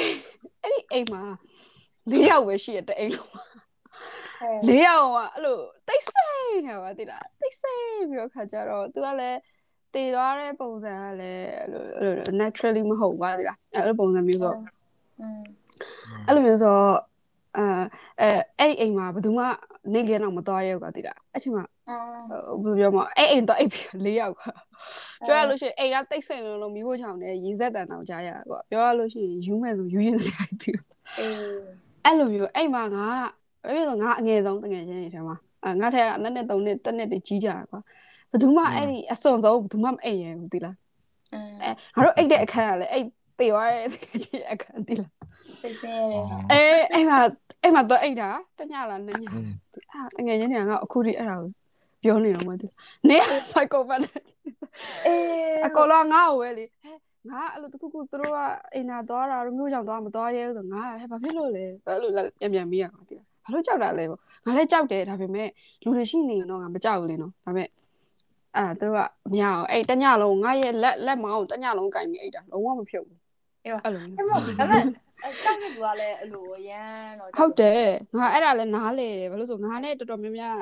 [0.62, 1.22] အဲ့ဒီအိမ်မှာ
[2.12, 3.42] ၄ယောက်ပဲရှိရတဲ့အိမ်လုံးမှာ
[4.68, 9.38] ၄ယောက်ကအဲ့လိုတိတ်ဆိတ်နေပါသိလားတိတ်ဆိတ်ပြီးတော့ခါကြတော့သူကလည်း
[9.94, 14.54] တည်သွားတဲ့ပုံစံကလည်းအဲ့လိုအဲ့လို naturally မဟုတ်ပါသိလားအဲ့လိုပုံစံမျိုးဆို
[15.20, 15.42] อืม
[16.26, 16.76] အဲ့လိုမျိုးဆို
[17.56, 17.64] အဲ
[18.20, 19.44] အဲအဲ့ဒီအိမ်မှာဘယ်သူမှ
[19.92, 21.64] နေလျက်တော့မသွားရဲဘူးကွာတိလားအဲ့ချိန်မှာ
[22.62, 23.72] ဘယ်လိုပြောမလဲအဲ့အိမ်တော့အိပ်
[24.04, 24.50] လေးယောက်ကွာ
[25.26, 30.72] ပြောရလို့ရှိရင်အိမ်ကတိတ်ဆိတ်လုံးလုံးမိဖို့ချောင်းနဲ့ရေဆက်တန်တောင်ကြားရကွာပြောရလို့ရှိရင်ယူမဲ့ဆိုယူရင်စရာတူ
[31.18, 31.34] အေး
[32.04, 33.06] အဲ့လိုမျိုးအိမ်မှာငါ
[33.64, 37.80] ဘာဖြစ်လို့ငါအငယ်ဆုံးတငယ်ချင်းတွေထဲမှာအဲငါထက်ကနှစ်နှစ်သုံးနှစ်တစ်နှစ်တည်းကြီးကြတာကွာ
[38.30, 40.76] ဘယ်သူမှအဲ့ဒီအစွန်ဆုံးဘယ်သူမှမအိပ်ရဲဘူးတိလား
[41.32, 43.06] အဲငါတို့အိတ်တဲ့အခန်းကလည်းအိတ်
[43.38, 43.84] တေသွားတဲ့
[44.52, 45.10] အခန်းတိလား
[45.62, 46.18] သိစင်းရဲ
[46.52, 47.20] အဲအဲ့မှာ
[47.62, 49.24] အဲ့မှာတော့အိတ်တာတညလားနှစ်ည
[49.92, 51.50] အာတကယ်ချင်းနေငါအခုထိအဲ့ဒါကို
[52.02, 52.66] ပြောနေတော့မသိ
[53.08, 53.18] နေ
[53.52, 54.00] စိုက်ကောပတ်
[55.06, 56.96] အေးအကောလာငါ့ကိုပဲလေဟဲ့
[57.30, 58.38] ငါအဲ့လိုတခုခုသူတို့က
[58.74, 65.48] အိမ်နာသွားတာတို့မျိုးကြောင့်သွားမသွားရဲဘူးဆိုငါဟဲ့ဘာဖြစ်လို့လဲအဲ့လိုပြန်ပြန်မေးရမှာတိလားဘာလို့ကြောက်တာလဲပေါ့ငါလည်းကြောက်တယ်ဒါပေမဲ့
[65.82, 67.68] လူတွေရှိနေရင်တော့ငါမကြောက်ဘူးလေနော်ဒါပေမဲ့
[68.56, 69.00] အဲ့သူတို့က
[69.32, 73.20] မရအောင်အဲ့တညလုံးငါရဲ့လက်လက်မောင်းတညလုံးကင်ပြီးအိတ်တာလုံးဝမဖြုတ်ဘူး
[73.64, 80.56] အဲ့လိုအဲ့မဟုတ်ဒါပေမဲ့ အဲကြောက်နေသူကလည်းအဲ့လိုရမ်းတော့ဟုတ်တယ်ငါအဲ့ဒါလည်းနားလေတယ်ဘာလို့ဆိုငါနဲ့တော်တော်များများ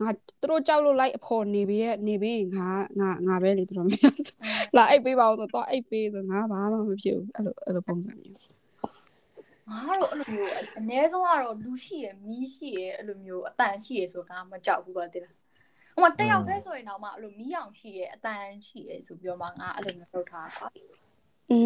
[0.00, 0.08] ငါ
[0.40, 2.68] သူတို့ကြောက်လို့လိုက်အဖော်နေပြီးရဲ့နေပြီးငါ
[3.00, 4.36] ငါငါပဲလေတော်တော်များများဆို
[4.76, 20.66] လာအိတ်ပေးပါဦးဆိုတော့အိတ်ပေးဆိုငါဘာမှမဖြစ်ဘူးအဲ့လိုအဲ့လိုပုံစံမျိုးငါတော့အဲ့လိုမျိုးအနည်းဆုံးကတော့လူရှိရယ်မီးရှိရယ်အဲ့လိုမျိုးအတန်ရှိရယ်ဆိုတော့ငါမကြောက်ဘူးပါတိလားဟိုမှာတက်ရောက်သေးဆိုရင်တော့မှအဲ့လိုမီးအောင်ရှိရယ်အတန်ရှိရယ်ဆိုပြီးတော့မှငါအဲ့လိုမျိုးလုပ်ထားတာ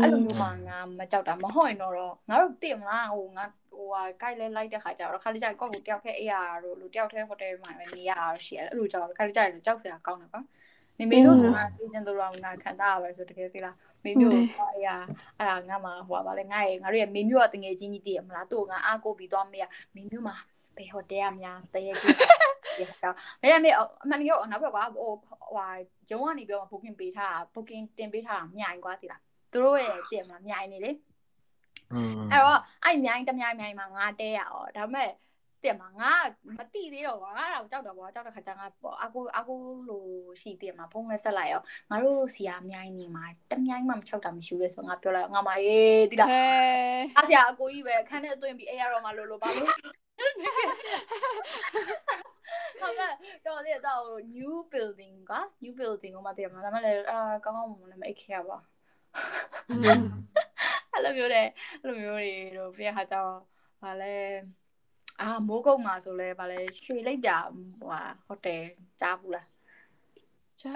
[0.02, 1.94] အဲ့လိုမျိုးမှငါမကြောက်တာမဟုတ်ရင်တော့
[2.28, 10.42] ငါတို့သိမလားဟိုငါဟိုဟာကိုက်လဲလိုက်တဲ့ခါကျတော့ခါလေးကျရင်ကောက်ကိုတယောက်ထဲအေးရတော့လူတယောက်ထဲဟိုတယ်မှာပဲနေရတာရှိရတယ်အဲ့လိုကြောက်ခါလေးကျရင်ကြောက်စရာကောင်းတယ်ကွာ
[10.98, 14.46] နေမေတို့ဆိုတာလေကျင်သူတော်ငါခံတာပဲဆိုတကယ်သိလားမေမျိုးအဲ့
[14.86, 14.88] ရ
[15.38, 19.64] အဲ့ဒါငါမှဟိုပါလေငါရဲ့ငါတို့ရဲ့မေမျိုးကတငယ်ချင်းကြီးတည်ရမလားသူ့ကငါအားကိုပြီးသွားမေးရ
[19.94, 20.36] မေမျိုးမှာ
[20.76, 22.16] ဘယ်ဟိုတဲရများတရေကြီး
[22.80, 25.10] ရတော့မရမေအမှန်ကြီးနောက်ဘက်ကဟို
[25.54, 25.74] ဟို
[26.08, 29.20] ဂျုံကနေပြောမှာ booking ပေးထားတာ booking တင်ပေးထားတာမြိုင်ကွာသိလား
[29.52, 30.92] သူတို့ရဲ့တင်မှာမြိုင်နေလေ
[31.92, 35.10] อืมအဲ့တော့အဲ့မြိုင်တမြိုင်မြိုင်မှာငါတဲရအောင်ဒါပေမဲ့
[35.64, 36.12] တင်မှာငါ
[36.58, 38.66] မတိသေးတော့ကွာငါတော့ကြောက်တော့ကွာကြောက်တဲ့ခါကျငါ
[39.04, 39.54] အကူအကူ
[39.88, 40.04] လို
[40.40, 46.42] ရှိတင်မှာဖုန်းနဲ့ဆက်လိုက်ရောငါတို့စီယာမြိုင်နေမှာတမြိုင်မှမချောက်တာမရှိဘူးလေဆိုငါပြောလိုက်ငါမအေးတိလားဟဲ
[47.16, 49.68] အားစီယာအကိုကြီးပဲခန်းထဲအတွင်းပြီးအေးရတော့မှလို့လို့ပါလို့
[52.80, 53.12] ဟုတ်ကဲ့
[53.46, 54.04] တော့ဒီတော့
[54.36, 58.58] new building က new building ကိုမသိရမှာဒါမှလည်းအာကောင်းကောင်းမွန်မွန်လည်းမအိတ်ခဲ့ရပါ
[60.92, 61.46] အဲ့လိုမျိုးတဲ့
[61.82, 63.32] အဲ့လိုမျိုးတွေတော့ပြရခါကျတော့
[63.82, 64.14] ဗာလဲ
[65.20, 67.30] အာမိုးကုတ်မှာဆိုလဲဗာလဲရွှေလိုက်ပြ
[67.78, 68.62] ဟိုဟာဟိုတယ်
[69.00, 69.48] ကြားဘူးလား
[70.60, 70.70] ချာ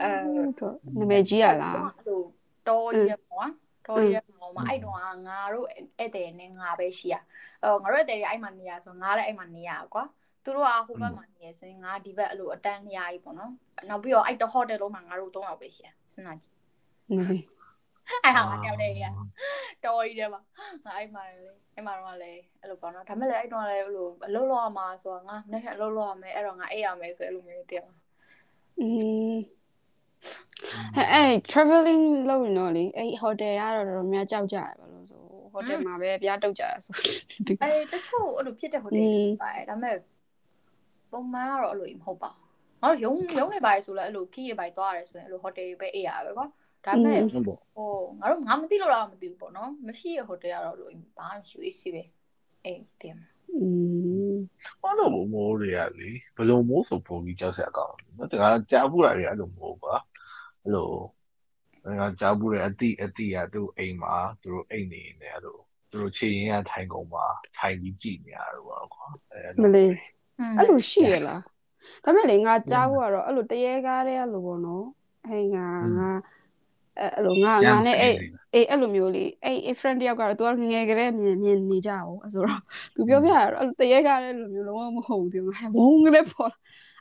[0.60, 2.22] တော့နာမည်ကြီးရလားအဲ့လို
[2.68, 3.50] တော်ကြီးရပေါ့
[3.86, 4.96] တော်ကြီးရပေါ့မှာအဲ့တော့
[5.26, 7.14] ငါတို့ဧည့်သည်နဲ့ငါပဲရှိရ
[7.62, 10.04] အော်ငါတို့ဧည့်သည်တွေအဲ့မှာနေရဆိုငါလည်းအဲ့မှာနေရကွာ
[10.44, 13.52] သူတို့ကဟိုဘက်မှာနေရဆိုရင်ငါဒီဘက်အဲ့လိုအတန်းနေရကြီးပေါ့နော်
[13.88, 16.54] နောက်ပြီးတော့အဲ့တော့ဟိုတယ်လုံးမှာငါတို့၃ယောက်ပဲရှိရစဉ်းစားကြည့်
[17.18, 17.36] မသိ
[18.24, 19.12] အဲ့ဟာမှကြောက်တယ်ကြီး
[19.84, 20.40] တော်ကြီးတယ်မှာ
[20.84, 21.36] ငါအဲ့မှာလေ
[21.74, 27.94] အဲ့မှာတော့လေအဲ့လိုပေါ့နော်ဒါမဲ့လေအဲ့တော့လေအဲ့လိုအလုပ်လုပ်ရမှာဆိုတော့ငါနေ့အလုပ်လုပ်ရမယ်အဲ့တော့ငါအိပ်ရမယ်ဆိုအဲ့လိုမျိုးတည်ရမှာ
[28.80, 28.86] อื
[29.34, 29.36] ม
[30.96, 35.20] အဲ့အဲ့ traveling လုပ်ရင်တော့လေအဲ့ hotel ကတော့တော်တော်များကြောက်ကြရပါလို့ဆို
[35.54, 36.92] hotel မှာပဲပြားတုတ်ကြရဆို
[37.62, 39.08] အဲ့တချို့အဲ့လိုဖြစ်တဲ့ hotel တွေ
[39.42, 39.96] ပါတယ်ဒါပေမဲ့
[41.12, 42.46] ပုံမှန်ကတော့အဲ့လိုမဟုတ်ပါဘူး
[42.82, 46.46] ငါတို့ရုံးရုံးနေပါတယ်ဆိုလဲအဲ့လိုခီးရပါတယ်သွားရတယ်ဆိုရင်အဲ့လို hotel ပဲအိပ်ရပါပဲကွာ
[46.86, 52.02] ဒါပေမဲ့ဟုတ်ပေါ့ဟိုငါတို့ငါမသိလို့တော့မသိဘူးပေါ့နော်မရှိရဟိုတယ်ကတော့လို့ဘာမှရှိစီပဲ
[52.64, 53.18] အေးတင်
[53.52, 53.66] อื
[54.32, 54.36] ม
[54.82, 59.94] ဘာလို့မိုးတွေကလေဘယ်လိုမိုးဆိုပုံပြီးကြောက်စရာကောင်းတယ်တကယ်ကြားဘူးတာတွေအဲ့လိုမိုးကွာ
[60.62, 60.90] အဲ့လို
[62.00, 65.58] ငါကြားဘူးတဲ့အတိအတိကသူ့အိမ်မှာသူတို့အိမ်နေနေအဲ့လို
[65.90, 67.26] သူတို့ခြေရင်းကထိုင်ကုန်မှာ
[67.58, 69.90] ထိုင်ပြီးကြည်နေရတော့ပေါ့ကွာအဲ့မလိုလေး
[70.58, 71.40] အဲ့လိုရှိရလား
[72.04, 74.86] ဒါပေမဲ့လေငါကြားဖို့ကတော့အဲ့လိုတရေကားတဲ့အဲ့လိုပေါ့နော်
[75.28, 75.66] ဟဲ့ငါ
[75.98, 76.10] ငါ
[76.98, 78.14] အဲ့အဲ့လိုငါငါနဲ့အဲ့
[78.54, 82.60] အေးအဲ့လိုမျိုးလေးအဲ့အဲ့ friend တယောက်ကတော့သူကငငယ်ကလေးမြင်မြင်နေကြအောင်အဲ့ဆိုတော့
[82.94, 86.52] သူပြောပြရတော့အဲ့လိုတရေကားတဲ့လိုမျိုးလုံးဝမဟုတ်ဘူးသူငါဝုန်းကလေးပေါ့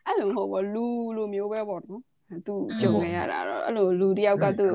[0.07, 0.85] အဲ့လိုမဟုတ်ဘူးလူ
[1.17, 2.01] လိုမျိုးပဲပေါ့နော်
[2.47, 4.67] သူကြုံနေရတာတော့အဲ့လိုလူတယောက်ကသူ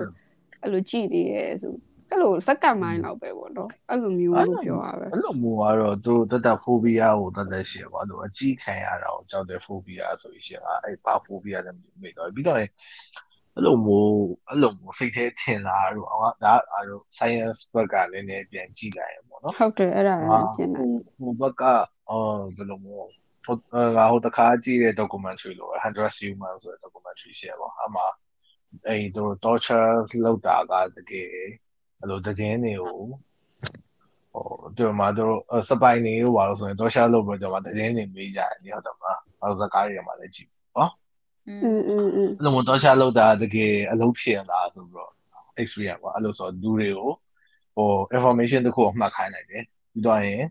[0.63, 1.75] အဲ့လိုကြည်နေရဲဆို
[2.11, 12.59] အဲ့လိုစက္ကန့်မိုင်းလောက်ပဲပေါ့နော်အဲ့လိုမျိုးလို့ပြောရပဲအဲ့လိုမိုးကတော့သူတို့တတ်တဖိုဘီယာကိုတတ်တရှိရပါလို့အကြီးခံရတာကိုကြောက်တဲ့ဖိုဘီယာဆိုရှင်อ่ะအဲ့ဘာဖိုဘီယာလဲမေးတော့ပြီးတော့
[13.55, 14.15] အဲ့လိုမျိုး
[14.49, 21.63] အဲ့လိုမျိုးစိတ်ထဲထင်လာတော့အော်ဒါအဲ့လို science ဘက်ကလည်းနည်းနည်းပြန်ကြည့်လိုက်ရပေါ့နော်ဟုတ်တယ်အဲ့ဒါလည်းကျင်တယ်ဟိုဘက်က
[22.11, 23.09] အော်ဘယ်လိုမျိုး
[23.45, 23.57] ဟို
[24.11, 28.03] ဟိုတခါကြည့်တဲ့ documentary လိုပဲ100 human ဆိုတဲ့ documentary ရှိရပါအမှ
[28.87, 29.89] အဲ့ဒီ torture
[30.25, 31.29] လောက်တာကတကယ်
[32.01, 32.99] အဲ့လိုတည်င်းတွေကို
[34.33, 35.35] ဟိုတို့မှာတို့
[35.69, 40.91] စပိုင်နေရောပါလို့ဆိုရင် torture လောက်ပဲကျွန်တော်တည်င်းတွေမေးကြတယ်ဟုတ်တယ်မလားအဲ့ဒါစကားတွေမှာလည်းကြည့်ပေါ့
[41.49, 45.13] အဲ့လိုမျိုး torture လုပ်တာတကယ်အလုပ်ဖြစ်လာဆိုပြီးတော့
[45.61, 47.11] experience ပေါ့အဲ့လိုဆိုလူတွေကို
[47.77, 50.45] ဟို information တစ်ခုအမှတ်ခိုင်းလိုက်တယ်ပြီးတော့ရင်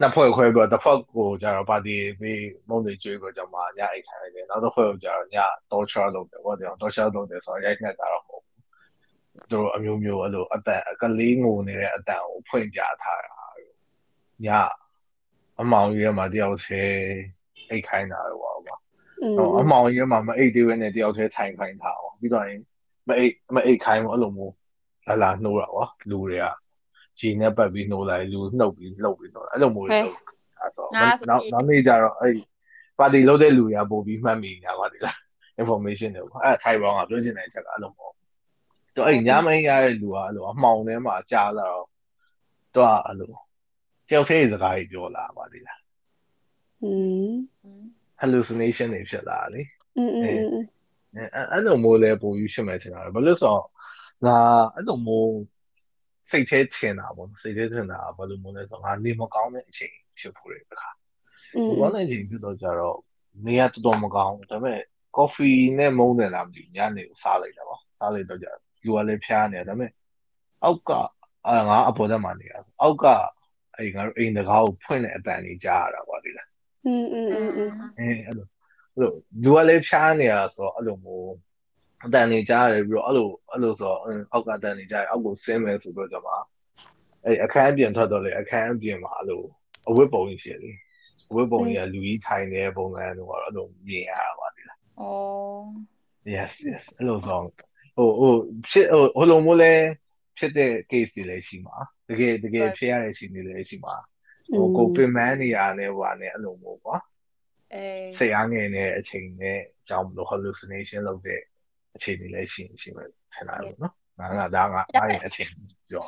[0.00, 5.36] နှစ်ဖွဲ့ခွဲပြီးတော့တစ်ဖက်ကိုကျတော့ပါတီပြီးမုံတွေကျွေးပြီးတော့မှညအိတ်ခိုင်းလိုက်တယ်နောက်တစ်ဖွဲ့ကိုကျတော့ည
[5.70, 8.56] torture လုပ်တယ်ပေါ့တယ် torture လုပ်တယ်ဆိုတော့ရိုက်နှက်တာတော့မဟုတ်ဘူး
[9.34, 13.36] သူတို့အမျိုးမျိုးအဲ့လိုအတန်ကလေးငိုနေတဲ့အတန်ကိုဖွင့်ပြထားတာ
[14.46, 14.48] ည
[15.60, 16.92] အမောင်ကြီးကမှတယောက်သေး
[17.70, 18.45] အိတ်ခိုင်းတာတော့
[19.38, 22.60] တော့အမောင်ကြီးကမှမအိတ်သေးဘဲနဲ့တယောက်တည်းထိုင်ခိုင်းတာပေါ့ပြီးတော့ရင်
[23.08, 24.54] မအိတ်မအိတ်ခိုင်းဘူးအဲ့လိုမျိုး
[25.08, 26.46] လာလာနှိုးတာပေါ့လူတွေက
[27.18, 29.94] ဂျီနဲ့ပတ်ပြီးနှိုးလိုက်လူနှုတ်ပြီးလှုပ်ပြီးနှိုးတာအဲ့လိုမျိုးလုပ်
[30.60, 32.34] အဲ့ဆိုနောက်နောက်နေ့ကျတော့အဲ့
[32.98, 35.16] ပါတီလုပ်တဲ့လူတွေကပို့ပြီးမှတ်မိနေတာပါဒီလား
[35.60, 38.14] information တွေပေါ့အဲ့ထိုင်ပေါင်းကပြောချင်တဲ့အချက်ကအဲ့လိုမျိုး
[38.96, 41.86] တော့အဲ့ညမင်းရတဲ့လူကအဲ့လိုအမှောင်ထဲမှာကြားလာတော့
[42.74, 43.32] သူကအဲ့လို
[44.08, 45.80] တယောက်တည်းစကားကြီးပြောလာပါသေးလား
[46.82, 46.92] อื
[47.30, 47.32] ม
[48.21, 49.61] hallucination တွေဖြစ်လာလေ
[49.97, 50.65] อืมอืม
[51.15, 53.65] အဲအဲ့လိုမျိုးလဲပိုပြီးဖြစ်မယ်ထင်တာဘာလို့ဆိုတော့
[54.25, 54.37] ငါ
[54.75, 55.35] အဲ့လိုမျိုး
[56.29, 60.89] စိတ်ထဲထင်တာပေါ့စိတ်ထဲထင်တာဘာလို့မျိုးလဲဆိုတော့ငါနေမကောင်းတဲ့အချိန်ဖြစ်ဖို့ရတခါ
[61.55, 62.97] อืม ဒီကောင်းတဲ့အချိန်ဖြစ်တော့ကြတော့
[63.45, 64.79] နေရတော်တော်မကောင်းဒါပေမဲ့
[65.17, 68.47] coffee နဲ့မုန်းတယ်လားမသိညနေကိုစားလိုက်တာပေါ့စားလိုက်တော့ကြ
[68.83, 69.91] လူကလည်းဖျားနေတယ်ဒါပေမဲ့
[70.63, 70.91] အောက်က
[71.47, 73.05] အာငါအပေါ်တက်မှနေရအောက်က
[73.77, 76.44] အဲ့ငါတို့အိမ်တကားကိုဖွင့်တဲ့အတန်ကြီးကြားရတာပေါ့ဒီလား
[76.85, 78.47] อืมอืมอืมอืม အဲအဲ့လို
[78.93, 79.11] အဲ့လို
[79.43, 81.33] လူကလည်းဖျားနေရဆိုတော့အဲ့လိုမျိုး
[82.05, 83.99] အတန်နေကြားရတယ်ပြီးတော့အဲ့လိုအဲ့လိုဆိုတော့
[84.31, 86.29] အောက်ကတန်နေကြားရအောက်ကိုဆင်းမယ်ဆိုတော့ကျွန်မ
[87.25, 89.41] အဲ့အခန်းအပြင်ထွက်တော့လေအခန်းအပြင်မှာအဲ့လို
[89.89, 90.71] အဝတ်ပုံကြီးဖြစ်လေ
[91.29, 95.09] အဝတ်ပုံကြီးကလူကြီးထိုင်နေတဲ့ပုံစံတော့အဲ့လိုမြင်ရတာပါဒီလား อ๋อ
[96.25, 97.39] အ yes yes အဲ့လိုဆို
[97.95, 98.33] ဟိုဟို
[98.69, 99.73] ဖြစ်ဟိုဟိုလိုမျိုးလဲ
[100.37, 101.77] ဖြစ်တဲ့ case တွေလည်းရှိမှာ
[102.09, 103.95] တကယ်တကယ်ဖြစ်ရတဲ့ရှင်တွေလည်းရှိမှာ
[104.54, 106.96] ဟိုကိုပင်မန်းနေရနဲ့ဟိုကနေအဲ့လိုမျိုးကွာ
[107.74, 111.40] အေးစိတ်အားငယ်နေတဲ့အချိန်နဲ့အကြောင်းမလို့ hallucination လုပ်တဲ့
[111.96, 115.50] အခြေအနေလည်းရှိရှိမယ်ထင်တာလို့နော်ငါကဒါငါအားရဲ့အချိန်
[115.90, 116.06] ကြော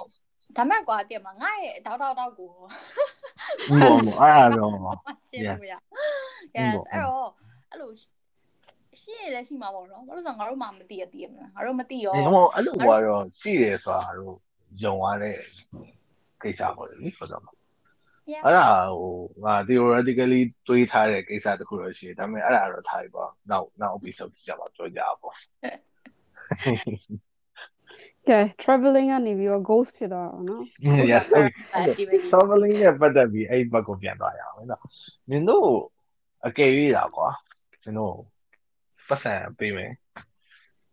[0.57, 2.66] ဒါမဲ့ကွာတည်မှာငါရဲ့တောက်တောက်တောက်ကိုဘော
[3.81, 4.70] ဘောအဲ့ဒါတော့
[5.27, 5.74] ရှင်းလို့မရ
[6.57, 7.29] yes အဲ့တော့
[7.70, 7.90] အဲ့လို
[9.03, 14.35] ရှင်းရလဲရှိမှာပေါ့နော်ဘာလို့ဆိုငါတို့မှမသိရသိရမလားငါတို့မသိရောဒီဟိုအဲ့လိုကတော့ရှိတယ်ဆိုတာတို့
[14.83, 15.37] ယုံရတဲ့
[16.42, 17.58] ကိစ္စပေါ့လေဟုတ်တော့ Yeah
[18.45, 18.69] အဲ့ဒါ
[19.01, 25.37] ဟိုငါ theoretically တွေးထားတဲ့ကိစ္စတခုတော့ရှိတယ်ဒါပေမဲ့အဲ့ဒါတော့ထားပြီပေါ့နောက်နောက် episode ကြပါပြောကြပါပေါ့
[28.29, 30.62] ကဲ traveling ကနေပြီးတော့ ghost ဖြစ်သွားအောင်နော်
[31.11, 34.83] yes okay activity traveling နဲ့ပတ်သက်ပြီးအဲ့ဘက်ကိုပြန်သွားရအောင်နော်
[35.31, 35.69] နင်တို့
[36.47, 37.29] အကယ်၍တာကွာ
[37.85, 38.14] နင်တို့
[39.09, 39.93] ပတ်စံပေးမယ်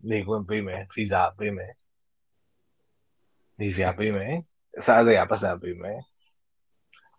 [0.10, 1.74] နေခွင့်ပေးမယ်ဗီဇာပေးမယ်
[3.60, 4.34] နေစရာပေးမယ်
[4.80, 6.00] အစားအစာပတ်စံပေးမယ်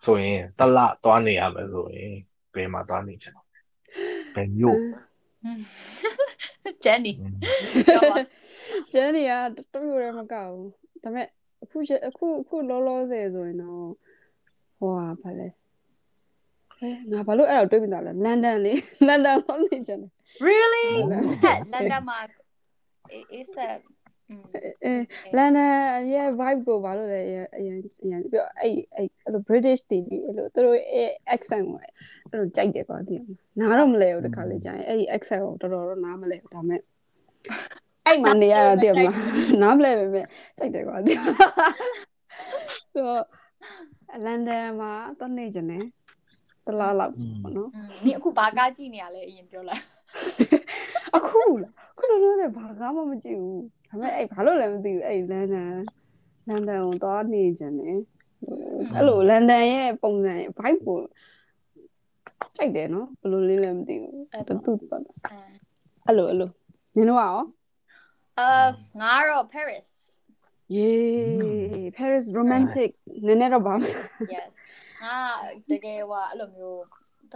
[0.05, 2.15] ဆိုရင်တလသွားနေရမယ်ဆိုရင်
[2.55, 3.43] ဘယ်မှာသွားနေချင်လဲ
[4.35, 4.79] ဘယ်မြို့
[6.85, 7.13] ဂျန်နီ
[7.89, 8.17] ပြောပါ
[8.93, 10.71] ကျန်နေရတူတူလည်းမကောက်ဘူး
[11.03, 11.27] ဒါပေမဲ့
[11.63, 13.91] အခုချက်အခုအခုလောလောဆယ်ဆိုရင်တော့
[14.79, 15.49] ဟိုဟာဘာလဲ
[16.79, 18.73] အဲငါဘာလို့အဲ့ဒါတွေးမိတာလဲလန်ဒန်လေ
[19.07, 20.11] လန်ဒန်ကိုနေချင်တယ်
[20.47, 22.19] really ဟုတ်လန်ဒန်မှာ
[23.39, 23.69] is a
[24.85, 24.93] အဲ
[25.37, 25.73] လန်ဒန်
[26.13, 33.17] ရဲ့ vibe ကိုဘာလို့လဲအရင်အရင်အရင်ပြောအဲ့အဲ့အဲ့လို British တွေဒီအဲ့လိုသူတို့ရဲ့ accent ကိုအဲ့လိုကြိုက်တယ်ကွာဒီ
[33.59, 36.81] နားတော့မလဲဘူးတခါလေကြာရင်အဲ့ဒီ accent ကိုတော်တော်တော့နားမလဲဘူးဒါပေမဲ့
[38.07, 39.15] အဲ့မှနေရတာတည်မလား
[39.63, 40.23] နားမလဲပဲပဲ
[40.59, 41.13] ကြိုက်တယ်ကွာဒီ
[42.95, 43.11] ဆို
[44.25, 45.85] လန်ဒန်မှာတော့နေကြတယ်
[46.67, 47.13] တလားလောက်
[47.43, 47.71] ပေါ့နော်
[48.05, 49.83] နင်အခုဘာကားကြည့်နေရလဲအရင်ပြောလိုက်
[51.17, 55.75] အခုလား ခုလိုလိုတဲ့ဘာကားမှမကြည့်ဘူးဒါပေမဲ့အဲ့ဘာလို့လဲမသိဘူးအဲ့လန်ဒန်
[56.49, 57.99] လန်ဒန်ကိုသွားနေကြတယ်
[58.95, 60.99] အဲ့လိုလန်ဒန်ရဲ့ပုံစံရဲ့ vibe ကို
[62.57, 64.99] ကြိုက်တယ်နော်ဘယ်လိုလေးလဲမသိဘူးအဲ့တူတော့တူပါ
[66.07, 66.51] အဲ့လိုအဲ့လို
[66.97, 67.39] နင်တို့ကရော
[68.39, 68.67] အာ
[69.01, 69.89] ငါတော့ Paris
[70.77, 72.91] Yay Paris romantic
[73.27, 73.87] နည်းနည်းတော့ဘာမှ
[74.35, 74.51] yes
[75.03, 75.17] ငါ
[75.71, 76.83] တကယ်ဟိုအဲ့လိုမျိုး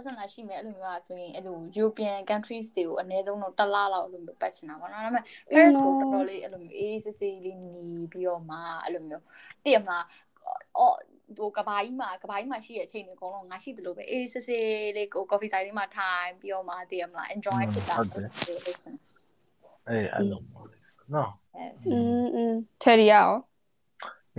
[0.02, 7.80] ်စံလာရှိမယ်အဲ့လိုမျိုးอ่ะဆိုရင်အဲ့လို European countries တွေကိုအနည်းဆုံးတော့တစ်လလောက်အဲ့လိုမျိုးပတ်ချင်တာပေါ့နော်ဒါပေမဲ့ Paris ကိုတော်တော်လေးအဲ့လိုမျိုးအေးစစ်စစ်လေးနေ
[8.12, 9.24] ပြီးတော့မှအဲ့လိုမျိုး
[9.64, 10.04] တည်မလား
[10.78, 10.96] အော်
[11.36, 18.96] ဟိုကဘာကြီးမှာကဘာကြီးမှာရှိတဲ့အချိန်တွေအကုန်လုံးငါရှိတယ်လို့ပဲအေးစစ်စစ်လေးကို coffee site လေးမှာထိုင်ပြီးတော့မှတည်မလား enjoy ဖြစ်တာ ဟုတ်တယ် လို့ချင်
[19.88, 20.76] အေးအဲ့လိုပေါ့လေ
[21.14, 23.28] နော် yes อืมอืม Terry ရော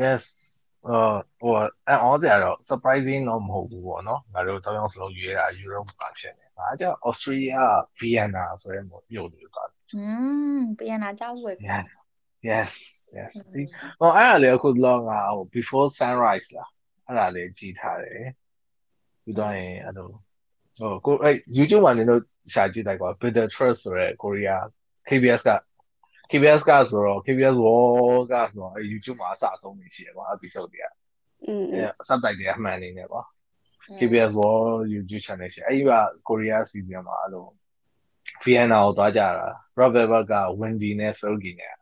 [0.04, 0.24] yes
[0.89, 7.63] အာဟိုအဲ့အော်စရာတော့ surprising တော့မဟုတ်ဘူးပေါ့နော်ငါတို့တောင်းအောင်စလုံးရွေးတာ Europe ပါဖြစ်နေငါကြောင့် Austria
[7.99, 10.05] Vienna ဆိုရဲမို့မြို့တွေသွားอื
[10.57, 11.85] มပြန်လာကြောက်ဝယ် Yeah
[12.49, 12.73] yes
[13.19, 13.63] yes ဒီ
[14.01, 16.71] ဟိုအဲ့ဒါလေအခုလောငါဟို before sunrise လား
[17.07, 18.25] အဲ့ဒါလေကြည်ထားတယ်
[19.25, 20.09] ပြီးတော့ရင်အဲ့လို
[20.79, 22.21] ဟိုကိုအဲ့ YouTube မှာနေတော့
[22.55, 24.63] ရှာကြည့်လိုက်ကွာ Bitter Trust ဆိုရဲကိုရီးယား
[25.09, 25.51] KBS က
[26.32, 30.86] KBS ကဆိုတော့ KBS World ကဆိုတော့အဲ့ YouTube မှာအစအဆုံးနေရှိတယ်ကွာ episode တွေက
[31.46, 33.22] อืม အဲ subtitle တွေအမှန်နေနေကွာ
[33.98, 35.92] KBS World YouTube channel ရှိအဲ့ဒီက
[36.28, 37.46] ကိုရီးယား season မှာအဲ့လို
[38.46, 39.48] Vienna ကိုသွားကြတာ
[39.80, 41.76] Robert Berg က Wendy နဲ့ Sergey နဲ့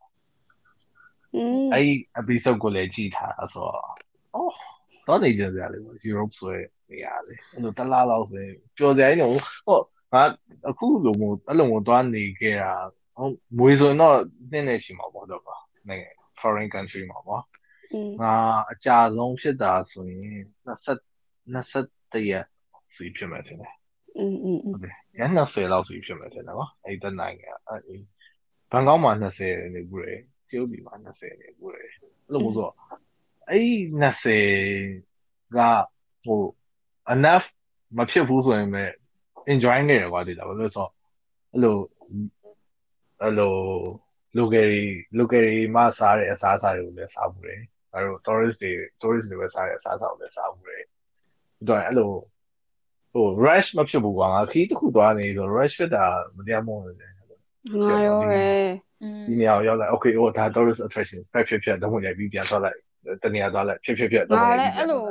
[1.36, 3.96] อืม အဲ့ဒီ episode ကိုလည်းကြည့်ထားတာဆိုတော့
[4.36, 4.54] အော်
[5.08, 6.58] တော့နေကြစရာလေးပေါ့ Europe ဆိုရ
[6.90, 9.32] နေရလေအဲ့လိုတစ်လားလောက်ဆိုရင်ပျော်စရာကြီးတော့
[9.68, 9.80] ဟော
[10.14, 10.24] ငါ
[10.70, 12.99] အခုလိုမျိုးအဲ့လိုမျိုးသွားနေခဲ့တာဟို
[13.58, 14.18] မွေဆိုရင်တော့
[14.52, 15.56] နှစ်နဲ့ရှိမှာပေါ့တော့ပါ
[15.88, 17.44] နိုင်ငံ foreign country မှာပေါ့
[17.94, 18.34] อืม ငါ
[18.72, 20.98] အကြာဆုံးဖြစ်တာဆိုရင်20
[21.54, 22.46] 21ရက်
[22.96, 23.74] စီဖြစ်မယ်ထင်တယ်
[24.18, 24.60] อืมอืม
[25.20, 27.82] ရန်20လောက်စီဖြစ်မယ်ထင်တယ်နော်အဲ့ဒီနိုင်ငံအဲ့
[28.72, 30.16] ဘန်ကောက်မှာ20နေဘူးလေ
[30.50, 31.94] ကျုပ်ပြည်မှာ20နေဘူးလေအဲ့
[32.32, 32.76] လိုမျိုးဆိုတော့
[33.50, 33.74] အဲ့ဒီ
[34.42, 35.60] 20က
[36.26, 36.42] ဟို
[37.14, 37.46] enough
[37.98, 38.84] မဖြစ်ဘူးဆိုရင်ပဲ
[39.52, 40.92] enjoy နေရကွာဒီလားဘာလို့လဲဆိုတော့
[41.54, 41.78] အဲ့လို
[43.23, 43.55] အဲ့လို
[44.39, 44.71] local
[45.19, 47.57] local မှာစားတဲ့အစားအစာတွေကိုလည်းစားဘူးလေ
[47.93, 52.11] အဲ့လို tourist တွေ tourist တွေပဲစားတဲ့အစားအစာကိုလည်းစားဘူးလေပြီးတော့အဲ့လို
[53.13, 56.05] ဟို rush မဖြစ်ဘူးကွာငါခီးတစ်ခုသွားနေဆို rush ဖြစ်တာ
[56.37, 57.09] မတရားမို့လို့လေ
[57.85, 58.45] ငါရောပဲ
[59.03, 62.79] อืมဒီနေရာကိုရောက်လာ okay ဟိုဒါ tourist attraction ဖက်ဖြစ်ဖြစ်တော့ဝင်ရိုက်ပြီးပြန်သွားလိုက်
[63.25, 65.03] တနေရာသွားလိုက်ဖြစ်ဖြစ်ဖြစ်တော့ငါဝင်လရိုက်ည်းပြီးအဲ့လို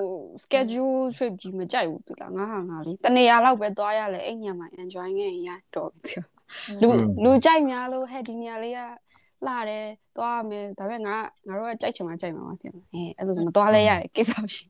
[0.43, 6.13] schedule trip ကြီးမကြိုက်ဘူးသူလားငါဟာငါလေးတနေရာလောက်ပဲသွားရလေအဲ့ညမှာ enjoy ငယ်ရတော့ပြီ
[6.82, 6.88] လူ
[7.24, 8.80] လူကြိုက်များလို့ဟဲ့ဒီနေရာလေးက
[9.48, 9.86] လာတယ်
[10.18, 14.64] သွားရမယ်ဒါပေမဲ့ငါငါတို့ကကြိုက်ချင်မှကြိုက်မှာပါတင်အဲအဲ့လိုဆိုမသွားလဲရတယ်ကိစ္စမရှိ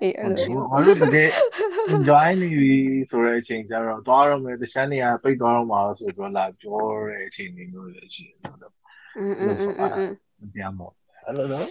[0.00, 1.28] အေးအဲ့လိုငါတို့တကယ်
[1.94, 2.74] enjoy နေပြီ
[3.10, 8.74] ဆိုတဲ့အချိန်ကျတော့သွားရမယ်တခြားနေရာပိတ်သွားတော့မှာဆိုတော့လာပြောတဲ့အချိန်တွေမျိုးလည်းရှိတယ်ဆိုတော့
[9.18, 10.92] အင်းအင်းအင်းအင်းမတရားမို့
[11.26, 11.66] အဲ့လိုတော့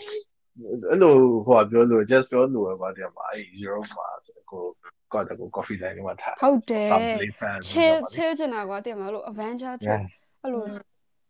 [0.90, 1.14] အဲ့လို
[1.46, 4.08] ဟိုပြောလို့ just ပြောလို့ပဲတရားမှာအဲ့ Europe မှာ
[4.52, 4.64] ကို
[5.14, 10.64] ကောတကို coffee ဆိုင်မှာထားဟုတ်တယ် Subway fan chill chill ချင်တာကွာတင်မလို့ adventure trip yes အဲ့လို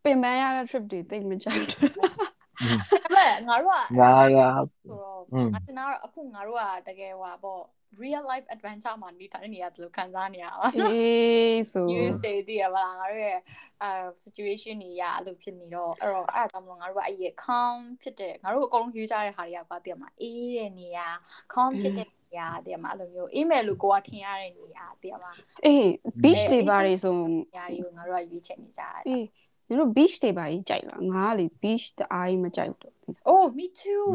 [0.04, 7.62] ပင်ပန်းရတဲ့ trip တွေတိတ်မကြိုက်ဘူး ဒါပေမဲ့ငါတို့ကငါကဆိုတော့อืมငါတင်တော့အခုငါတို့ကတကယ်ဟွာပေါ့
[8.02, 10.52] real life adventure မှာနေတဲ့နေရာတလို့ခံစားနေရတာ
[10.94, 13.40] အေးဆို you stay တည်ရပါလားငါတို့ရဲ့
[13.84, 13.90] အဲ
[14.24, 21.08] situation တွေရအဲ့လိုဖြစ်နေတော့အဲ့တော့အဲ့ဒါကြောင့်မလို့ငါတို့ကအဲ့ရ calm ဖြစ်တဲ့ငါတို့အကုန်လုံးယူကြတဲ့ဟာတွေကကွာတည်မှာအေးတဲ့နေရာ
[21.54, 25.32] calm ဖြစ်တဲ့နေရာတည်မှာအဲ့လိုမျိုးအေးမယ်လို့ကိုကထင်ရတဲ့နေရာတည်မှာ
[25.66, 25.86] အေး
[26.24, 27.14] beach တွေပါတွေဆို
[27.52, 29.26] နေရာတွေကိုငါတို့ကရွေးချယ်နေကြတာအေး
[29.70, 34.08] ညတို့ beach တွေပါကြီးကြိုက်လားငါကလေ beach တအားကြီးမကြိုက်တော့ဘူး oh me too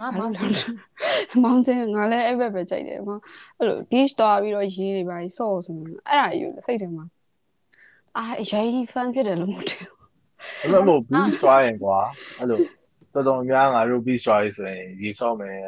[0.00, 0.64] ငါဘာမောလို့င်လဲ
[1.44, 3.10] မောင်ကျင်းငါလည်းအဲ့ဘက်ပဲကြိုက်တယ်မ
[3.58, 7.04] အဲ့လို beach သွားပြီးတော့ရေးတွေပါကြီးဆော့ဆိုရင်အဲ့ဒါယူစိတ်ထဲမှာ
[8.16, 10.00] အာအရေးကြီး fun ဖြစ်တယ်လို့မထင်ဘူး
[10.60, 11.98] အဲ့လိုမို့ beach သွားရင်ကွာ
[12.38, 12.58] အဲ့လို
[13.14, 15.58] တော်တော်များငါတို့ beach သွားရေးဆိုရင်ရေဆော့မယ်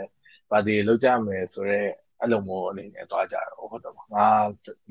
[0.50, 1.88] ပါတီလောက်ကြမယ်ဆိုတော့
[2.20, 4.28] အဲ့လိုမျိုးအနေနဲ့သွားကြတော့ဟုတ်တယ်ငါ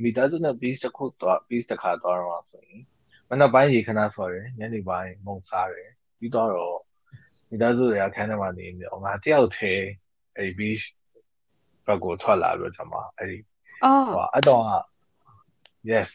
[0.02, 2.82] မိသားစုနဲ့ beach တစ်ခုသွား beach တစ်ခါသွားတော့ဆိုရင်
[3.30, 6.50] မနေ့ပိုင်းရေခဏဆော်တယ်ညနေပိုင်းမုံစားတယ်ပြီးတော့
[7.50, 9.82] မိသားစုတွေကခန်းထဲမှာနေနေငါတယောက်သေး
[10.38, 10.86] အဲ့ beach
[11.86, 13.38] ဘက်ကိုထွက်လာပြီးတော့ကျွန်မအဲ့ဒီ
[13.84, 14.62] အော်ဟိုအဲ့တော့
[15.92, 16.10] yes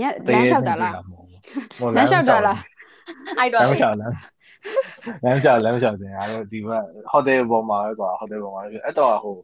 [0.00, 2.58] ညလမ်းလျှောက်တာလားမဟုတ်လမ်းလျှောက်တာလား
[3.38, 4.14] အဲ့လတော့မ်းလျှောက်လမ်း
[5.24, 9.36] လမ်းလျှောက်လမ်းလျှောက်တယ်အားတော့ဒီဘက်ဟိုတယ်ပေါ်မှာပဲကွာဟိုတယ်ပေါ်မှာအဲ့တော့ဟို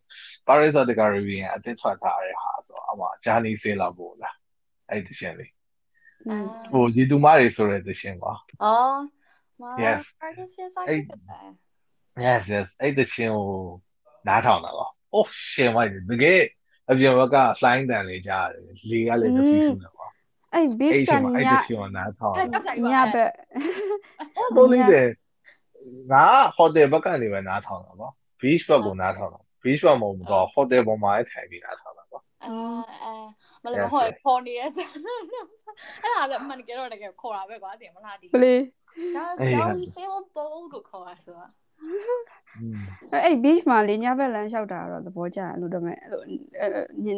[0.46, 4.37] Paris of the Caribbean အတင်းထွက်ထားတဲ့ဟာဆိုအမှဂျာနီဆေးလောက်ပို့လား
[4.90, 5.50] အဲ့ဒီရှင်လေး
[6.72, 8.34] ဟိုဒီတူမတွေဆိုတဲ့တရှင်ကွာ
[8.64, 8.96] အော်
[9.84, 10.00] Yes.
[10.26, 11.00] artist feels like အဲ့
[12.24, 13.48] yes yes အဲ့တရှင်ကို
[14.28, 16.42] နားထောင်တာကွာအိုးရှင်မိုက်တကယ်
[16.90, 20.08] အပြင်ဘက်ကလှိုင်းတန်လေးကြားတယ်လေကလည်းတဖြည်းဖြည်းနဲ့ကွာ
[20.52, 23.30] အဲ့ beach အဲ့ကရှင်မှာအဲ့ညတရှင်ကိုနားထောင်အဲ့တော့ဆိုင်ညပါဘက်
[24.56, 25.08] တော့လေးတယ်
[26.12, 26.24] ငါ
[26.56, 28.08] ဟိုတယ်ဘက်ကနေပဲနားထောင်တာကွာ
[28.40, 32.05] beach ဘက်ကိုနားထောင်တာ beach ဘက်မဟုတ်ဘူးတော့ဟိုတယ်ပေါ်မှာထိုင်ပြီးနားထောင်တာကွာ
[32.44, 32.51] အဲ
[33.05, 33.12] အဲ
[33.62, 38.62] မလည်းမဟုတ်ခေါ်နေရဲ့အဲ့ဒါလည်းအမှန်တကယ်တော့တကယ်ခေါ်တာပဲကွာတင်မလားဒီပလေး
[39.16, 41.46] ဒါအေး Jolly Sail Bowl ကိုခေါ်တာဆိုတာ
[41.83, 42.79] อืม
[43.25, 47.09] အဲ့ beach မှာလေညဘက်လမ်းလျှောက်တာတော့သဘောကျတယ်အဲ့လိုတော့မဲ့အဲ့လိုည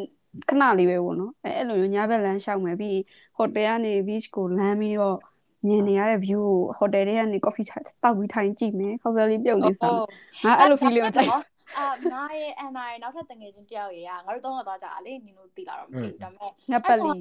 [0.49, 2.99] ခဏလေးပဲပေါ့နော်အဲ့အဲ့လိုမျိုးညဘက်လမ်းလျှောက်မယ်ပြီး
[3.37, 5.17] ဟိုတယ်ကနေ beach ကိုလမ်းပြီးတော့
[5.65, 7.65] မြင်နေရတဲ့ view ကိုဟိုတယ်ထဲကနေ coffee
[8.03, 9.93] တောက်ပြီးထိုင်ကြည့်မယ်ခေါက်ဆွဲလေးပြုတ်လေးစား
[10.45, 11.29] ငါအဲ့လို feeling ကိုကြိုက်
[11.77, 17.19] အာငါရဲ့ NI နောက်ထပ်တငယ်ချင်းတယောက်ရေကငါတို့တော့သွားကြတာလေနင်တို့သိလာတော့မသိဘူးဒါပေမဲ့ငပလီဝင်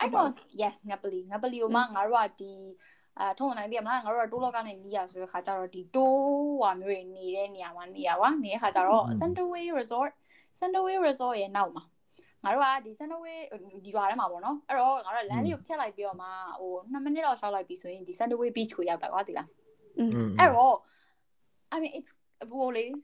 [0.00, 0.28] အဲ့တော့
[0.60, 2.52] yes ငပလီငပလီကိုမှငါတို့ကဒီ
[3.18, 10.10] အဲထုံးနိုင်တယ်မလားငါတို့ကတိုးလော့ကနေနီးရဆိုတဲ့ခါကျတော့ဒီတိုးဟွာမျိုးတွေနေတဲ့နေရာမှာနေရပါနေတဲ့ခါကျတော့ Sandway Resort
[10.58, 11.84] Sandway Resort ရဲ့နောက်မှာ
[12.44, 13.38] ငါတို့ကဒီ Sandway
[13.84, 16.28] ဒီရွာထဲမှာပေါ့နော်အဲ့တော့ငါတို့လမ်းလေးကိုဖြတ်လိုက်ပြီးတော့မှ
[16.60, 19.48] ဟို2မိနစ်လောက်ရှောက်လိုက်ပြီးဆိုရင်ဒီ Sandway Beach ကိုရောက်တာကွာသိလား
[19.98, 20.76] อืมအဲ့တော့
[21.74, 22.12] I mean it's
[22.50, 22.98] ဟိုလေသူ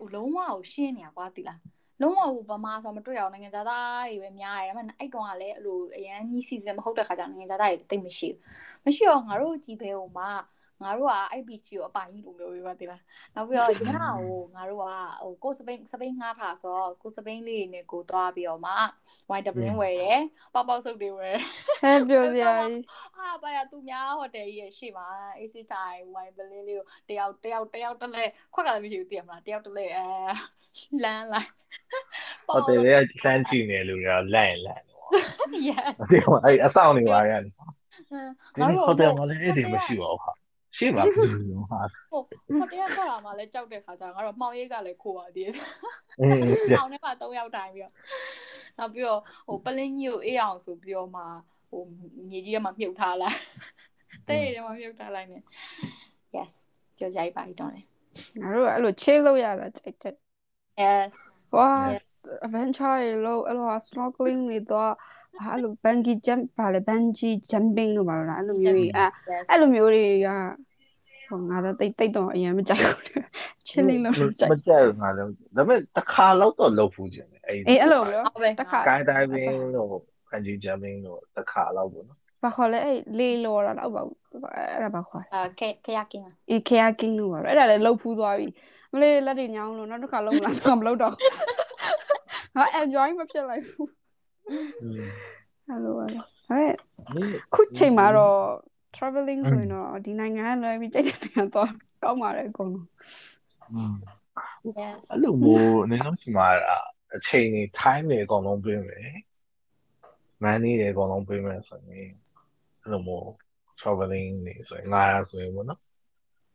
[0.00, 1.60] ကလုံးဝကိုရှင်းနေရကွာသိလား
[2.02, 10.30] လုံးဝဟိုဗမာဆိုမတွေ့အောင်နိုင်ငံသားတွေပဲများတယ်ဒါပေမဲ့အဲ့တုန်းကလည်းအဲ့လိုအရန်ကြီးစီစဉ်မဟုတ်တဲ့ခါကျနိုင်ငံသားတွေတိတ်မရှိဘူးမရှိတော့ငါတို့ကြည်ဘဲဟိုမှာ
[10.82, 13.02] ငါတို့က IPG ကိုအပိုင်ကြီးလိုမျိုးပဲသိလား
[13.34, 13.88] နောက်ပြီးတော့ညကို
[14.54, 14.84] ငါတို့က
[15.22, 18.74] ဟိုကိုစပိန်စပိန်ငှားထားဆိုတော့ကိုစပိန်လေးနဲ့ကိုသွားပြီးတော့မှ
[19.30, 20.22] wine doubling ဝယ်တယ်
[20.54, 21.36] ပေါက်ပေါက်စုပ်တွေဝယ်
[21.82, 22.82] ဟဲ့ပြောစရာကြီး
[23.16, 25.06] အာဘာရသူများဟိုတယ်ကြီးရဲ့ရှေ့မှာ
[25.38, 30.06] AC time wine doubling လေးကိုတယောက်တယောက်တယောက်တစ်လဲခွက်ကလည်းမရှိဘူးသိရမလားတယောက်တစ်လဲအဲ
[31.04, 31.50] လမ်းလိုက်
[32.46, 35.06] ဟိုတယ်ရဲ့စမ်းကြည့်နေလူတွေကလန့်လန့်တော့
[35.68, 37.50] yes ဒီမှာအဲ့အဆောင်နေပါရတယ်ဒီ
[38.60, 40.32] ငါတို့ဟိုတယ်မှာလည်းအဲ့ဒီမရှိပါဘူးဟာ
[40.76, 41.28] ရှိပါဘူး
[41.70, 45.54] ဟာဟိုဟိုတယ်ထွက်လာမှလည်းကြောက်တဲ့ခါကျငါတို့မှောင်ရိပ်ကလည်းခိုးပါသေးတယ်
[46.20, 47.92] အေး။အောင်ထဲမှာ၃ယောက်တိုင်းပြီးတော့
[48.78, 51.22] နောက်ပြီးတော့ဟိုပလင်းကြီးကိုအေးအောင်ဆိုပြီးတော့မှ
[51.70, 51.82] ဟို
[52.30, 53.38] မြေကြီးထဲမှာမြုပ်ထားလိုက်။
[54.28, 55.38] တဲ့ထဲမှာမြုပ်ထားလိုက်နေ။
[56.36, 56.52] Yes
[56.98, 57.82] ကြောက်ကြိုက်ပါတော့လေ
[58.42, 60.14] ငါတို့ကအဲ့လို chill လုပ်ရတာကြိုက်တယ်။
[60.82, 61.04] Yeah
[61.56, 61.68] ဝါ
[62.46, 64.92] adventure တွေလို့အဲ့လို snorkeling တွေတော့
[65.44, 70.28] အဲ့လို bungee jump ပါလေ bungee jumping လို့ပါတော့လားအဲ့လိုမျိုးကြီးအဲ့ yes အဲ့လိုမျိုးတွေက
[71.28, 73.02] ဟိုငါတော့တိတ်တိတ်တော့အရင်မကြိုက်ဘူး
[73.68, 78.24] ချစ်လိမ့်လို့မကြိုက်မကြိုက်ငါလည်းဒါပေမဲ့တစ်ခါတော့တော့လုပ်ဘူးကျင်တယ်အေးအေးအဲ့လိုမျိုး
[78.60, 79.88] တစ်ခါကိုင်းတိုင်းပင်လို့
[80.30, 84.02] ကန်ဂျီဂျမ်ပင်လို့တစ်ခါတော့ပေါ့နော်ဘာခေါ်လဲအဲ့လေလော်တာတော့ဘာ
[84.56, 88.48] အဲ့ဒါဘာခေါ်လဲအဲ kayaking အေး kayaking လို့ပါတော့အဲ့ဒါလည်းလှုပ်ဖူးသွားပြီ
[88.92, 91.14] မလေးလက်တွေညောင်းလို့နောက်တစ်ခါလှုပ်လာဆိုတော့မလှုပ်တော့
[92.56, 93.88] ငါ enjoy မဖြစ်လိုက်ဘူး
[95.66, 96.72] ဟယ်လိုဟဲ့
[97.54, 98.38] ခုချိန်မှာတော့
[98.96, 101.68] traveling ဆိုရင်တော့ဒီနိုင်ငံကလွယ်ပြီးကြိုက်တဲ့နိုင်ငံတော့
[102.02, 102.88] ကောင်းပါတယ်အကုန်လုံး
[103.72, 103.94] อืม
[104.76, 106.46] yes အဲ့လိုမျိုးနေလို့ရှိမှာ
[107.16, 109.12] အချိန်နေ time တွေအကုန်လုံးပေးမယ်
[110.44, 112.10] money တွေအကုန်လုံးပေးမယ်ဆိုရင်
[112.82, 113.26] အဲ့လိုမျိုး
[113.80, 115.80] traveling နေဆိုရင်ငါရဆိုရင်ပေါ့နော်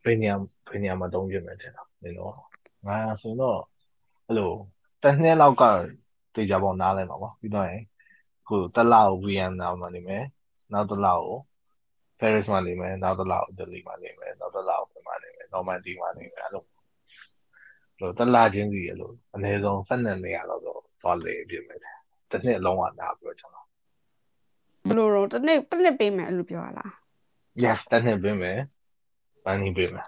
[0.04, 0.36] ဘယ်နေရာ
[0.70, 2.34] ဘယ်နေရာမှာတုံးပြမယ်တဲ့နော်နေတော့
[2.86, 3.60] ငါရဆိုရင်တော့
[4.26, 4.52] အဲ့လို
[5.02, 5.64] တစ်နှစ်လောက်က
[6.34, 7.82] တေချာပေါနားလဲမှာပေါ့ပြီးတော့ရင်
[8.46, 10.24] ခုတစ်လကို Vienna မှာနေမယ်
[10.72, 11.36] နောက်တစ်လကို
[12.22, 16.64] Paris မှာနေမယ်နောက်တစ်လကို Italy မှာနေမယ်နောက်တစ်လကိုပြန်မှာနေမယ် Normandy မှာနေမယ်အဲ့လို
[18.00, 21.78] လို့တစ်လချင်းစီအဲ့လိုအနည်းဆုံး12နေရာလောက်တော့သွားလေပြမယ်
[22.30, 23.66] တစ်နှစ်လုံးဝနားပြီးတော့ကျွန်တော်
[24.86, 26.90] ဘယ်လိုတော့တစ်နေ့တစ်နေ့ပေးမယ်အဲ့လိုပြောရလား
[27.64, 28.58] yes တစ်နှစ်ပြင်မယ်
[29.46, 30.06] money ပြင်မယ်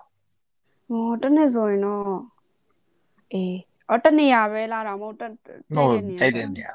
[0.88, 2.14] ဟောတစ်နေ့ဆိုရင်တော့
[3.32, 3.56] အေး
[3.88, 5.30] အော်တစ်နေရာပဲလာတာမဟုတ်တစ်
[5.76, 6.72] no ကြိုက်တဲ့နေရာကြိုက်တဲ့နေရာ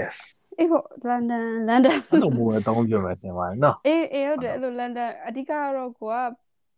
[0.00, 0.16] yes
[0.60, 6.16] အေးဟုတ်လန်ဒန်လန်ဒန်အဲ့လိုမျိုးပဲတောင်းပြမယ်ဆင်ပါတယ်နော်အေးအေးဟုတ်တယ်အဲ့လိုလန်ဒန်အဓိကကတော့ကိုက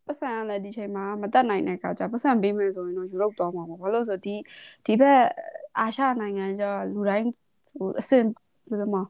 [0.07, 4.35] ပတ်စံလည်းဒီချိန်မှာမတက်နိုင်တဲ့အခါကျပတ်စံပေးမယ်ဆိုရင်တော့ယူရိုပသွားမှာပေါ့ဘာလို့လဲဆိုဒီ
[4.87, 5.21] ဒီဘက်
[5.79, 7.27] အာရှနိုင်ငံကျလူတိုင်း
[7.77, 8.25] ဟိုအစင်
[8.69, 9.01] ဘယ်လိုမှ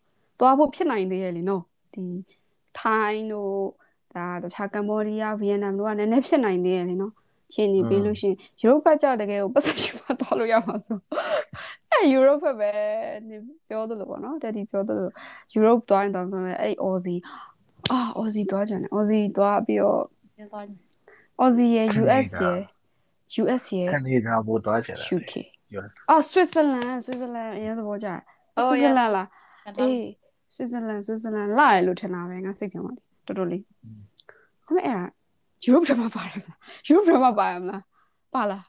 [0.40, 1.62] သွားဖို့ဖြစ်နိုင်သေးရဲ့လीနော်
[1.94, 2.04] ဒီ
[2.80, 3.54] ထိုင်းတို့
[4.14, 7.12] ဒါတခြားကမ္ဘောဒီးယားဗီယက်နမ်တို့ကနည်းနည်းဖြစ်နိုင်သေးရဲ့လीနော်
[7.52, 10.98] ချင်းနေပြီးလို့ရှိရင်ယူရိုပကတကယ်ကိုပတ်စံရှိမှသွားလို့ရမှာဆို
[12.02, 12.70] အဲယူရိုပပဲ
[13.28, 13.36] နေ
[13.68, 15.08] ပြောသလိုပေါ့နော်တက်ဒီပြောသလို
[15.52, 16.26] ယူရိုပသွားရင်တော့
[16.62, 17.20] အဲ့ Aussie
[17.92, 20.02] အာ Aussie သွားကြတယ် Aussie သွားပြီးတော့
[20.40, 20.68] yes on
[21.42, 22.60] Aussie ရဲ့ US ကနေဒါရဲ့
[23.42, 25.32] US ရဲ့ကနေဒါဘို့တွားချင်တယ် UK
[25.74, 28.20] yes အော် Switzerland Switzerland အရင်သဘောကျတယ်
[28.60, 28.70] Oh, yes.
[28.70, 29.26] Switzerland လား
[29.68, 30.00] and အေး
[30.54, 32.92] Switzerland Switzerland လာရလို့ထင်တာပဲငါစိတ်ထဲမှာ
[33.26, 33.68] တော်တော်လေးဒါ
[34.66, 35.04] ပေမဲ့အဲ့ဒါ
[35.66, 37.82] Europe ထဲမှာပါတယ်မလား Europe ထဲမှာပါရမလား
[38.34, 38.62] ပါလား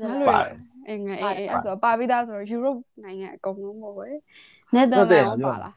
[0.00, 0.38] ငါ on လို့ပါ
[0.87, 5.75] အေးငါ ပါ အေး တယ် အဲ့ဆိုပါပြီးသားဆိုတော့ Europe နိုင်ငံအကုန်လုံးပေါ့ပဲ ဟုတ်တယ် Netherlands ပါလား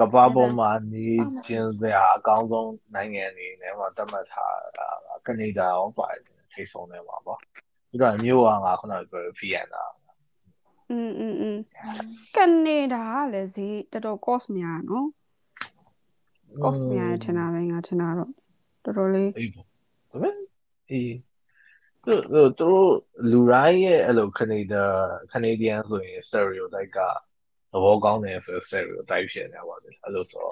[0.00, 1.08] ကမ္ဘာပေါ်မှာနေ
[1.46, 4.88] ကျင်စရာအကောင်းဆုံးနိုင်ငံတွေနဲ့မှာသတ်မှတ်ထားတာ
[5.26, 6.22] ကကနေဒါရောပါတယ်
[6.52, 9.82] ထိတ်ဆုံးနေမှာပေါ့ပြီးတော့မြို့ကငါခုနကပြောဗီယက်နာ
[10.90, 11.56] อืมอืมอืม
[11.96, 15.06] yes ကနေဒါကလည်းဈေးတော်တော် cost များနော်
[16.64, 18.30] cost များတယ်ထင်တာပဲငါထင်တာတော့
[18.84, 19.68] တော်တော်လေး အေးပေါ့ဒါ
[20.10, 20.34] ပေမဲ့
[20.90, 21.12] အေး
[22.07, 22.15] သူ
[22.59, 22.89] တို့
[23.31, 24.85] လူတိုင်းရဲ့အဲ့လိုကနေဒါ
[25.33, 26.99] ကနေဒီယန်ဆိုရင် stereotype က
[27.71, 30.45] သဘောကောင်းတယ်ဆို stereotype ဖြစ်နေတာပါလေအဲ့လိုဆို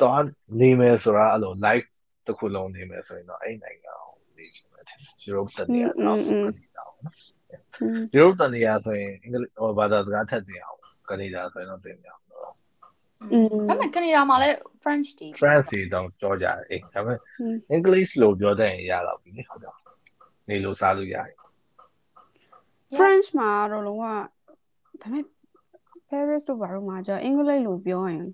[0.00, 0.22] တော့
[0.60, 1.86] နေမယ်ဆိုတာအဲ့လို live
[2.26, 4.84] တစ်ခုလုံးနေမယ်ဆိုရင်တော့အဲ့နိုင်ငံကိုနေချင်တယ်
[5.22, 7.16] ယူရိုပတနေရာတော့ကနေဒါပေါ့နော်
[8.14, 10.78] ယူရိုပတနေရာဆိုရင်အင်္ဂလိပ်ဟိုဘာသာစကားထက်တင်အောင်
[11.10, 12.52] ကနေဒါဆိုရင်တော့တင်ပြအောင်တော့
[13.32, 17.18] อืมဒါပေမဲ့ကနေဒါမှာလည်း French တီ French တီတော့ကြောကြတယ်အဲ့ဒါပေမဲ့
[17.76, 19.72] English လို့ပြောတဲ့ရင်ရတော့ပြီလေဟုတ်တယ်
[20.48, 21.36] နေလို့စားလို့ရတယ်
[22.96, 24.16] French မှာတော့လုံးဝဒါ
[25.02, 25.24] ပေမဲ့
[26.10, 28.24] Paris တို့ဘာလို့မှာကြာအင်္ဂလိပ်လိုပြောရင်